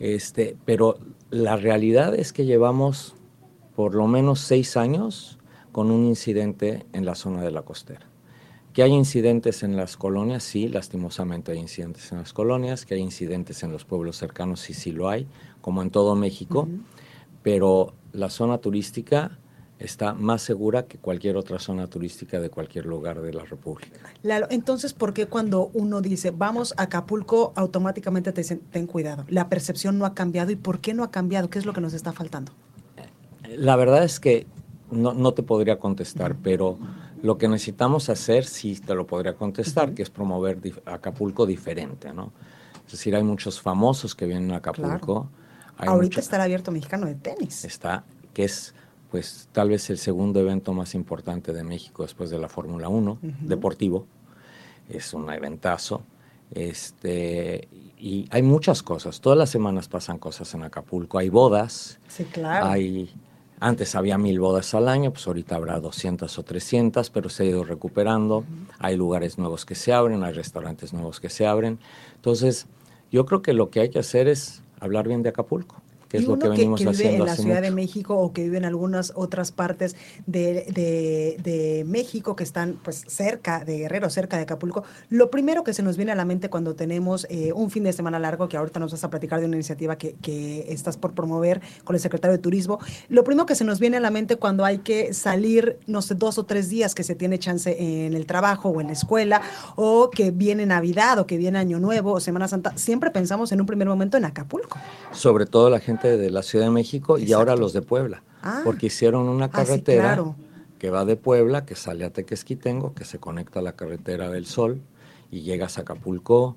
[0.00, 0.98] Este, pero
[1.30, 3.14] la realidad es que llevamos
[3.76, 5.38] por lo menos seis años
[5.70, 8.11] con un incidente en la zona de la costera.
[8.72, 13.00] Que hay incidentes en las colonias, sí, lastimosamente hay incidentes en las colonias, que hay
[13.00, 15.26] incidentes en los pueblos cercanos, sí, sí lo hay,
[15.60, 16.68] como en todo México,
[17.42, 19.38] pero la zona turística
[19.78, 23.98] está más segura que cualquier otra zona turística de cualquier lugar de la República.
[24.50, 29.24] entonces, ¿por qué cuando uno dice vamos a Acapulco, automáticamente te dicen ten cuidado?
[29.28, 31.50] La percepción no ha cambiado y ¿por qué no ha cambiado?
[31.50, 32.52] ¿Qué es lo que nos está faltando?
[33.56, 34.46] La verdad es que
[34.90, 36.78] no, no te podría contestar, pero
[37.22, 42.32] lo que necesitamos hacer, sí te lo podría contestar, que es promover Acapulco diferente, ¿no?
[42.84, 45.30] Es decir, hay muchos famosos que vienen a Acapulco.
[45.78, 47.64] Ahorita está el abierto mexicano de tenis.
[47.64, 48.04] Está,
[48.34, 48.74] que es
[49.10, 53.18] pues tal vez el segundo evento más importante de México después de la Fórmula 1,
[53.40, 54.06] deportivo.
[54.88, 56.02] Es un eventazo.
[56.50, 57.68] Este,
[57.98, 59.20] y hay muchas cosas.
[59.20, 61.18] Todas las semanas pasan cosas en Acapulco.
[61.18, 61.98] Hay bodas.
[62.08, 62.66] Sí, claro.
[62.66, 63.14] Hay
[63.62, 67.46] antes había mil bodas al año, pues ahorita habrá 200 o 300, pero se ha
[67.46, 68.44] ido recuperando.
[68.80, 71.78] Hay lugares nuevos que se abren, hay restaurantes nuevos que se abren.
[72.16, 72.66] Entonces,
[73.12, 75.76] yo creo que lo que hay que hacer es hablar bien de Acapulco.
[76.12, 78.34] Que es lo que venimos que, que vive haciendo en la Ciudad de México o
[78.34, 79.96] que vive en algunas otras partes
[80.26, 85.64] de, de, de, México que están pues cerca de Guerrero, cerca de Acapulco, lo primero
[85.64, 88.46] que se nos viene a la mente cuando tenemos eh, un fin de semana largo,
[88.46, 91.96] que ahorita nos vas a platicar de una iniciativa que, que estás por promover con
[91.96, 94.78] el secretario de Turismo, lo primero que se nos viene a la mente cuando hay
[94.78, 98.68] que salir, no sé, dos o tres días que se tiene chance en el trabajo
[98.68, 99.40] o en la escuela,
[99.76, 103.60] o que viene Navidad o que viene Año Nuevo o Semana Santa, siempre pensamos en
[103.60, 104.78] un primer momento en Acapulco.
[105.12, 108.62] Sobre todo la gente de la Ciudad de México y ahora los de Puebla, Ah.
[108.64, 110.36] porque hicieron una Ah, sí, carretera claro.
[110.78, 114.46] que va de Puebla, que sale a Tequesquitengo, que se conecta a la carretera del
[114.46, 114.80] Sol
[115.30, 116.56] y llegas a Acapulco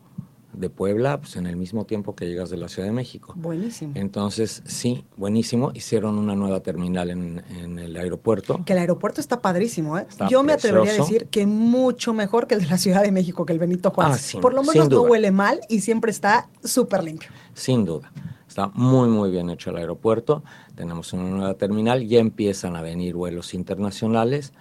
[0.54, 3.34] de Puebla pues, en el mismo tiempo que llegas de la Ciudad de México.
[3.36, 3.91] Buenísimo.
[3.96, 5.72] Entonces, sí, buenísimo.
[5.74, 8.64] Hicieron una nueva terminal en, en el aeropuerto.
[8.66, 10.06] Que el aeropuerto está padrísimo, ¿eh?
[10.08, 13.12] Está Yo me atrevería a decir que mucho mejor que el de la Ciudad de
[13.12, 14.34] México, que el Benito Juárez.
[14.36, 15.10] Ah, Por lo menos no duda.
[15.10, 17.30] huele mal y siempre está súper limpio.
[17.54, 18.12] Sin duda.
[18.56, 20.41] Está muy, muy bien hecho el aeropuerto.
[20.76, 22.08] Tenemos una nueva terminal.
[22.08, 24.53] Ya empiezan a venir vuelos internacionales.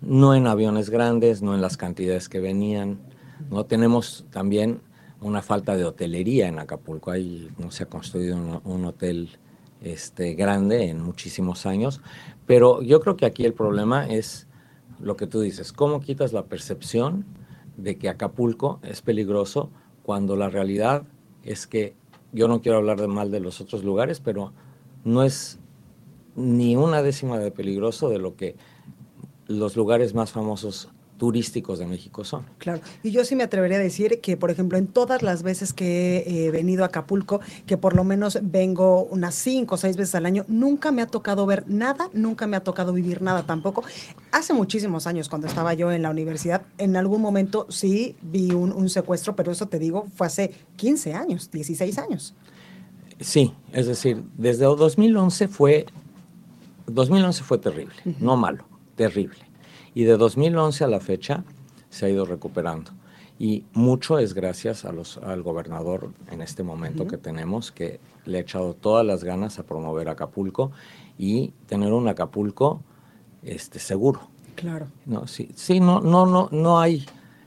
[0.00, 3.00] No en aviones grandes, no en las cantidades que venían.
[3.50, 4.80] No tenemos también
[5.20, 7.10] una falta de hotelería en Acapulco.
[7.10, 9.28] Ahí no se ha construido un, hotel
[9.82, 12.00] este, grande en muchísimos años.
[12.46, 14.48] Pero yo creo que aquí el problema es
[14.98, 15.74] lo que tú dices.
[15.74, 17.26] ¿Cómo quitas la percepción
[17.76, 19.68] de que Acapulco es peligroso
[20.04, 21.02] cuando la realidad
[21.42, 22.00] es que
[22.32, 24.52] yo no quiero hablar de mal de los otros lugares, pero
[25.04, 25.58] no es
[26.34, 28.56] ni una décima de peligroso de lo que
[29.46, 30.88] los lugares más famosos
[31.22, 32.44] turísticos de México son.
[32.58, 35.72] Claro, y yo sí me atrevería a decir que, por ejemplo, en todas las veces
[35.72, 39.96] que he eh, venido a Acapulco, que por lo menos vengo unas cinco o seis
[39.96, 43.44] veces al año, nunca me ha tocado ver nada, nunca me ha tocado vivir nada
[43.44, 43.84] tampoco.
[44.32, 48.72] Hace muchísimos años, cuando estaba yo en la universidad, en algún momento sí vi un,
[48.72, 52.34] un secuestro, pero eso te digo, fue hace 15 años, 16 años.
[53.20, 55.86] Sí, es decir, desde 2011 fue
[56.86, 58.64] 2011 fue terrible, no malo,
[58.96, 59.51] terrible.
[59.94, 61.44] Y de 2011 a la fecha
[61.90, 62.92] se ha ido recuperando.
[63.38, 68.38] Y mucho es gracias a los, al gobernador en este momento que tenemos, que le
[68.38, 70.70] ha echado todas las ganas a promover Acapulco
[71.18, 72.82] y tener un Acapulco
[73.42, 74.20] este, seguro.
[74.54, 74.86] Claro.
[75.06, 77.04] No, sí, sí, no, no, no, no hay,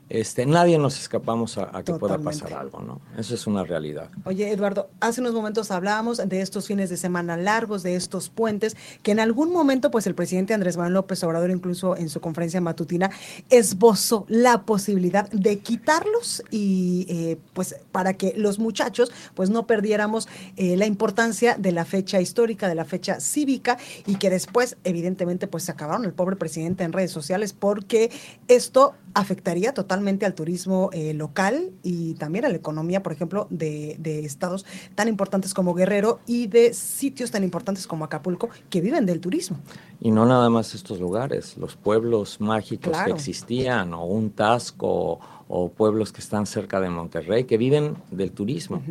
[0.08, 3.00] este, nadie nos escapamos a, a que pueda pasar algo, ¿no?
[3.18, 4.08] Eso es una realidad.
[4.24, 8.76] Oye, Eduardo, hace unos momentos hablábamos de estos fines de semana largos, de estos puentes,
[9.02, 12.60] que en algún momento, pues el presidente Andrés Manuel López Obrador, incluso en su conferencia
[12.60, 13.10] matutina,
[13.50, 20.28] esbozó la posibilidad de quitarlos y eh, pues para que los muchachos pues no perdiéramos
[20.56, 23.76] eh, la importancia de la fecha histórica, de la fecha cívica
[24.06, 28.10] y que después, evidentemente, pues se acabaron el pobre presidente en redes sociales porque
[28.46, 29.95] esto afectaría totalmente
[30.26, 35.08] al turismo eh, local y también a la economía, por ejemplo, de, de estados tan
[35.08, 39.58] importantes como Guerrero y de sitios tan importantes como Acapulco que viven del turismo.
[40.00, 43.06] Y no nada más estos lugares, los pueblos mágicos Claro.
[43.06, 45.18] que existían, o un Tasco,
[45.48, 48.82] o, pueblos que están cerca de Monterrey, que viven del turismo.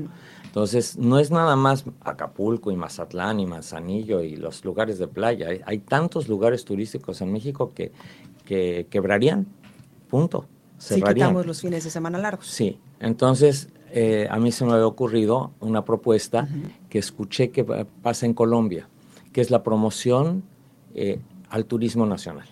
[0.46, 5.50] Entonces, no es nada más Acapulco y Mazatlán y Manzanillo y los lugares de playa.
[5.50, 7.92] Hay, hay tantos lugares turísticos en México que,
[8.46, 9.46] que quebrarían,
[10.10, 10.46] punto.
[10.78, 11.30] Si Cerrarían.
[11.30, 12.48] quitamos los fines de semana largos.
[12.48, 16.48] Sí, entonces eh, a mí se me había ocurrido una propuesta
[16.90, 18.90] que escuché que pa- pasa en Colombia,
[19.32, 20.44] que es la promoción
[20.94, 21.20] eh,
[21.50, 22.48] al turismo nacional.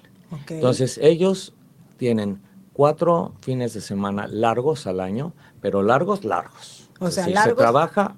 [0.48, 1.54] Entonces ellos
[1.98, 6.90] tienen cuatro fines de semana largos al año, pero largos, largos.
[7.00, 8.16] O sea, decir, largos- Se trabaja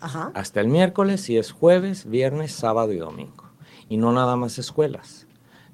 [0.00, 0.30] Ajá.
[0.34, 3.44] hasta el miércoles y es jueves, viernes, sábado y domingo.
[3.88, 5.26] Y no nada más escuelas.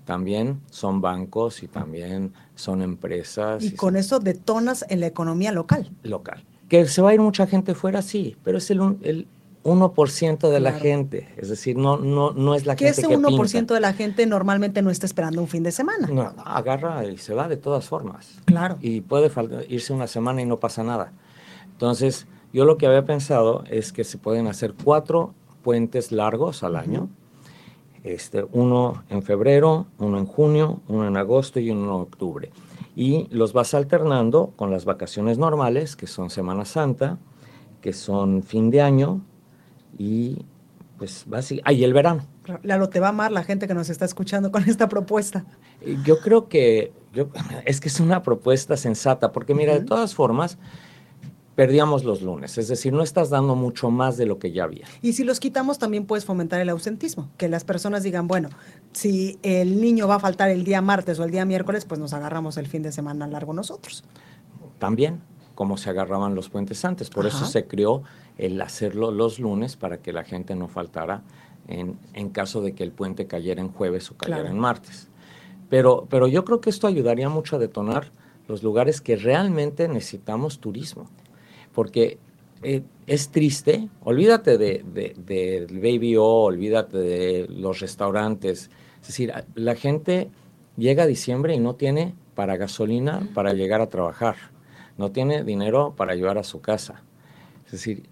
[0.05, 5.91] También son bancos y también son empresas Y con eso detonas en la economía local.
[6.03, 6.45] local.
[6.69, 9.29] Que se va a ir mucha gente fuera, sí, pero es el, el
[9.63, 11.29] 1% de la gente.
[11.37, 13.75] Es decir, no, no, no es la Que gente ese que 1% pinta.
[13.75, 16.09] de la gente normalmente no está esperando un fin de semana.
[16.09, 18.41] No, agarra y se va de todas formas.
[18.47, 18.79] Claro.
[18.81, 19.31] Y puede
[19.69, 21.13] irse una semana y no pasa nada.
[21.73, 26.77] Entonces, yo lo que había pensado es que se pueden hacer cuatro puentes largos al
[26.77, 27.09] año.
[28.05, 32.51] Este, uno en febrero, uno en junio, uno en agosto y uno en octubre.
[32.95, 37.19] Y los vas alternando con las vacaciones normales, que son Semana Santa,
[37.81, 39.21] que son fin de año
[39.99, 40.45] y
[40.99, 42.23] pues basi- ah, y el verano.
[42.43, 45.45] Claro, Lalo, te va a amar la gente que nos está escuchando con esta propuesta.
[46.05, 47.29] Yo creo que yo-
[47.67, 50.57] es que es una propuesta sensata, porque mira, de todas formas,
[51.57, 54.87] perdíamos los lunes, es decir, no estás dando mucho más de lo que ya había.
[55.03, 58.51] Y si los quitamos, también puedes fomentar el ausentismo, que las personas digan, bueno,
[58.93, 62.13] si el niño va a faltar el día martes o el día miércoles, pues nos
[62.13, 64.05] agarramos el fin de semana largo nosotros.
[64.79, 65.23] También,
[65.55, 67.09] como se agarraban los puentes antes.
[67.09, 68.03] Por eso se creó
[68.37, 71.23] el hacerlo los lunes para que la gente no faltara
[71.67, 74.55] en, en caso de que el puente cayera en jueves o cayera Claro.
[74.55, 75.09] en martes.
[75.71, 78.13] Pero, pero yo creo que esto ayudaría mucho a detonar
[78.47, 81.09] los lugares que realmente necesitamos turismo.
[81.77, 82.17] Porque
[82.63, 88.71] eh, es triste, olvídate de, de- del Baby O, olvídate de los restaurantes.
[89.03, 90.31] Es decir, la gente
[90.79, 94.37] llega a diciembre y no tiene para gasolina para llegar a trabajar.
[94.97, 97.03] No tiene dinero para llevar a su casa.
[97.67, 98.05] Es decir,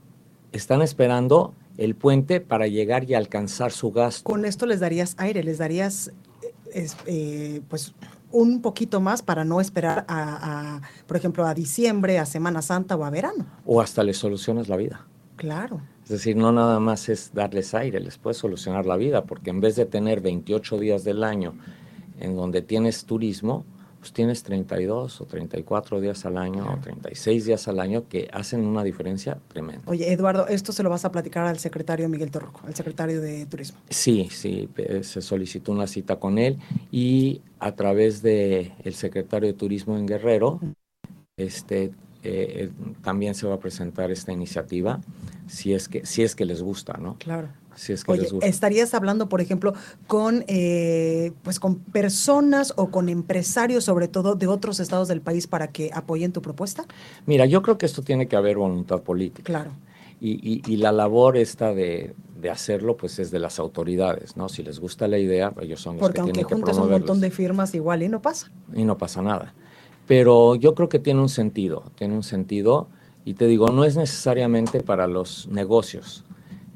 [0.52, 4.24] están esperando el puente para llegar y alcanzar su gasto.
[4.30, 6.08] Con esto les darías aire, les darías
[6.42, 7.94] eh, es- eh, pues
[8.34, 12.96] un poquito más para no esperar a, a, por ejemplo, a diciembre, a Semana Santa
[12.96, 13.46] o a verano.
[13.64, 15.06] O hasta les solucionas la vida.
[15.36, 15.80] Claro.
[16.02, 19.60] Es decir, no nada más es darles aire, les puedes solucionar la vida, porque en
[19.60, 21.54] vez de tener 28 días del año
[22.20, 23.64] en donde tienes turismo,
[24.04, 28.60] pues tienes 32 o 34 días al año o 36 días al año que hacen
[28.60, 29.80] una diferencia tremenda.
[29.86, 33.46] Oye, Eduardo, esto se lo vas a platicar al secretario Miguel Torruco, al secretario de
[33.46, 33.78] Turismo.
[33.88, 34.68] Sí, sí,
[35.00, 36.58] se solicitó una cita con él
[36.92, 40.60] y a través de el secretario de Turismo en Guerrero,
[41.38, 41.92] este, eh,
[42.24, 45.00] eh, también se va a presentar esta iniciativa,
[45.46, 47.16] si es que, si es que les gusta, ¿no?
[47.16, 47.48] Claro.
[47.76, 48.46] Si es que Oye, les gusta.
[48.46, 49.74] ¿estarías hablando, por ejemplo,
[50.06, 55.46] con, eh, pues con personas o con empresarios, sobre todo de otros estados del país,
[55.46, 56.84] para que apoyen tu propuesta?
[57.26, 59.44] Mira, yo creo que esto tiene que haber voluntad política.
[59.44, 59.70] Claro.
[60.20, 64.48] Y, y- y la labor esta de, de hacerlo, pues es de las autoridades, ¿no?
[64.48, 66.90] Si les gusta la idea, ellos son los Porque que aunque tienen que juntes un
[66.90, 68.50] montón de firmas, igual y no pasa.
[68.74, 69.54] y no pasa nada.
[70.06, 72.88] Pero yo creo que tiene un sentido, tiene un sentido
[73.24, 76.24] y te digo, no es necesariamente para los negocios,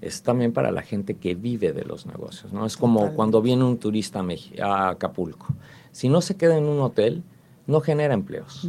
[0.01, 2.67] es también para la gente que vive de los negocios, ¿no?
[2.67, 3.17] Es como Totalmente.
[3.17, 4.25] cuando viene un turista
[4.63, 5.47] a Acapulco.
[5.91, 7.23] Si no se queda en un hotel,
[7.67, 8.69] no genera empleos.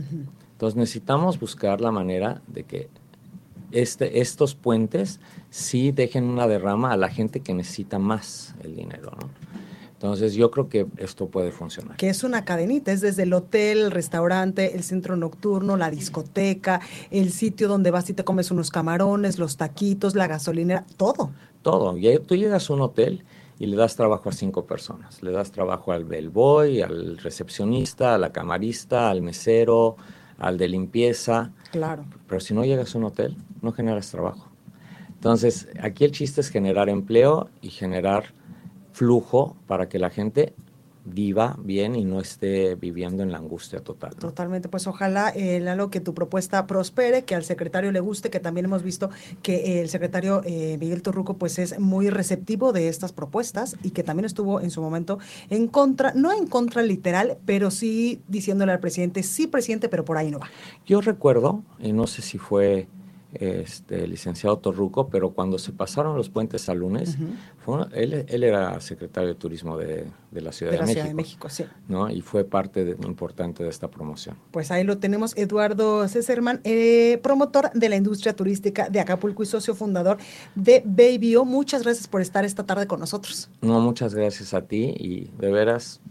[0.51, 2.89] Entonces necesitamos buscar la manera de que
[3.71, 5.19] este, estos puentes
[5.49, 9.29] sí dejen una derrama a la gente que necesita más el dinero, ¿no?
[9.99, 11.97] Entonces yo creo que esto puede funcionar.
[11.97, 16.79] Que es una cadenita, es desde el hotel, el restaurante, el centro nocturno, la discoteca,
[17.11, 21.31] el sitio donde vas y te comes unos camarones, los taquitos, la gasolinera, todo.
[21.63, 21.97] Todo.
[21.97, 23.25] Y tú llegas a un hotel
[23.59, 25.21] y le das trabajo a cinco personas.
[25.21, 29.97] Le das trabajo al bellboy, al recepcionista, a la camarista, al mesero,
[30.37, 31.51] al de limpieza.
[31.71, 32.05] Claro.
[32.25, 34.47] Pero si no llegas a un hotel, no generas trabajo.
[35.09, 38.38] Entonces, aquí el chiste es generar empleo y generar
[38.99, 40.53] flujo para que la gente
[41.05, 44.11] viva bien y no esté viviendo en la angustia total.
[44.15, 44.19] ¿no?
[44.19, 48.41] Totalmente, pues ojalá, eh, Lalo, que tu propuesta prospere, que al secretario le guste, que
[48.41, 49.09] también hemos visto
[49.41, 54.03] que el secretario eh, Miguel Torruco pues es muy receptivo de estas propuestas y que
[54.03, 55.17] también estuvo en su momento
[55.49, 60.17] en contra, no en contra literal, pero sí diciéndole al presidente, sí presidente, pero por
[60.17, 60.49] ahí no va.
[60.85, 62.89] Yo recuerdo, y no sé si fue
[63.33, 67.17] este, licenciado Torruco, pero cuando se pasaron los puentes a lunes,
[67.63, 70.93] fue él, él era secretario de Turismo de, de la Ciudad De de, la México.
[71.01, 71.63] Ciudad de México, sí.
[71.87, 72.09] ¿no?
[72.09, 74.35] Y fue parte de- importante de esta promoción.
[74.51, 79.45] Pues ahí lo tenemos, Eduardo Césarman, eh, promotor de la industria turística de Acapulco y
[79.45, 80.17] socio fundador
[80.55, 81.45] de Babyo.
[81.45, 83.49] Muchas gracias por estar esta tarde con nosotros.
[83.61, 86.01] No, muchas gracias a ti y de veras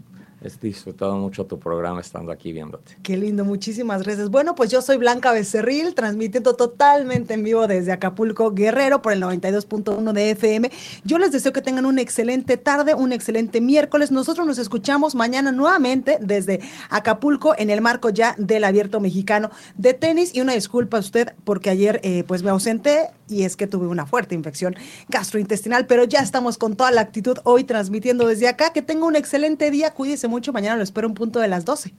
[0.41, 2.97] he disfrutado mucho tu programa estando aquí viéndote.
[3.03, 4.29] Qué lindo, muchísimas gracias.
[4.29, 9.21] Bueno, pues yo soy Blanca Becerril, transmitiendo totalmente en vivo desde Acapulco Guerrero por el
[9.21, 10.71] 92.1 de FM.
[11.03, 14.11] Yo les deseo que tengan una excelente tarde, un excelente miércoles.
[14.11, 19.93] Nosotros nos escuchamos mañana nuevamente desde Acapulco en el marco ya del abierto mexicano de
[19.93, 20.33] tenis.
[20.33, 23.87] Y una disculpa a usted porque ayer eh, pues me ausenté y es que tuve
[23.87, 24.75] una fuerte infección
[25.07, 28.71] gastrointestinal, pero ya estamos con toda la actitud hoy transmitiendo desde acá.
[28.73, 30.53] Que tenga un excelente día, cuídese mucho.
[30.53, 31.93] Mañana lo espero un punto de las 12.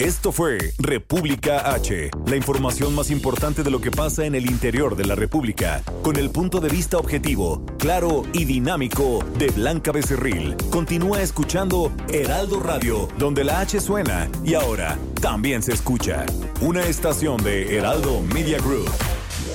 [0.00, 4.96] Esto fue República H, la información más importante de lo que pasa en el interior
[4.96, 10.56] de la República, con el punto de vista objetivo, claro y dinámico de Blanca Becerril.
[10.70, 16.24] Continúa escuchando Heraldo Radio, donde la H suena y ahora también se escucha.
[16.62, 18.88] Una estación de Heraldo Media Group.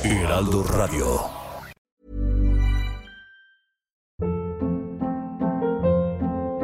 [0.04, 1.45] Heraldo Radio.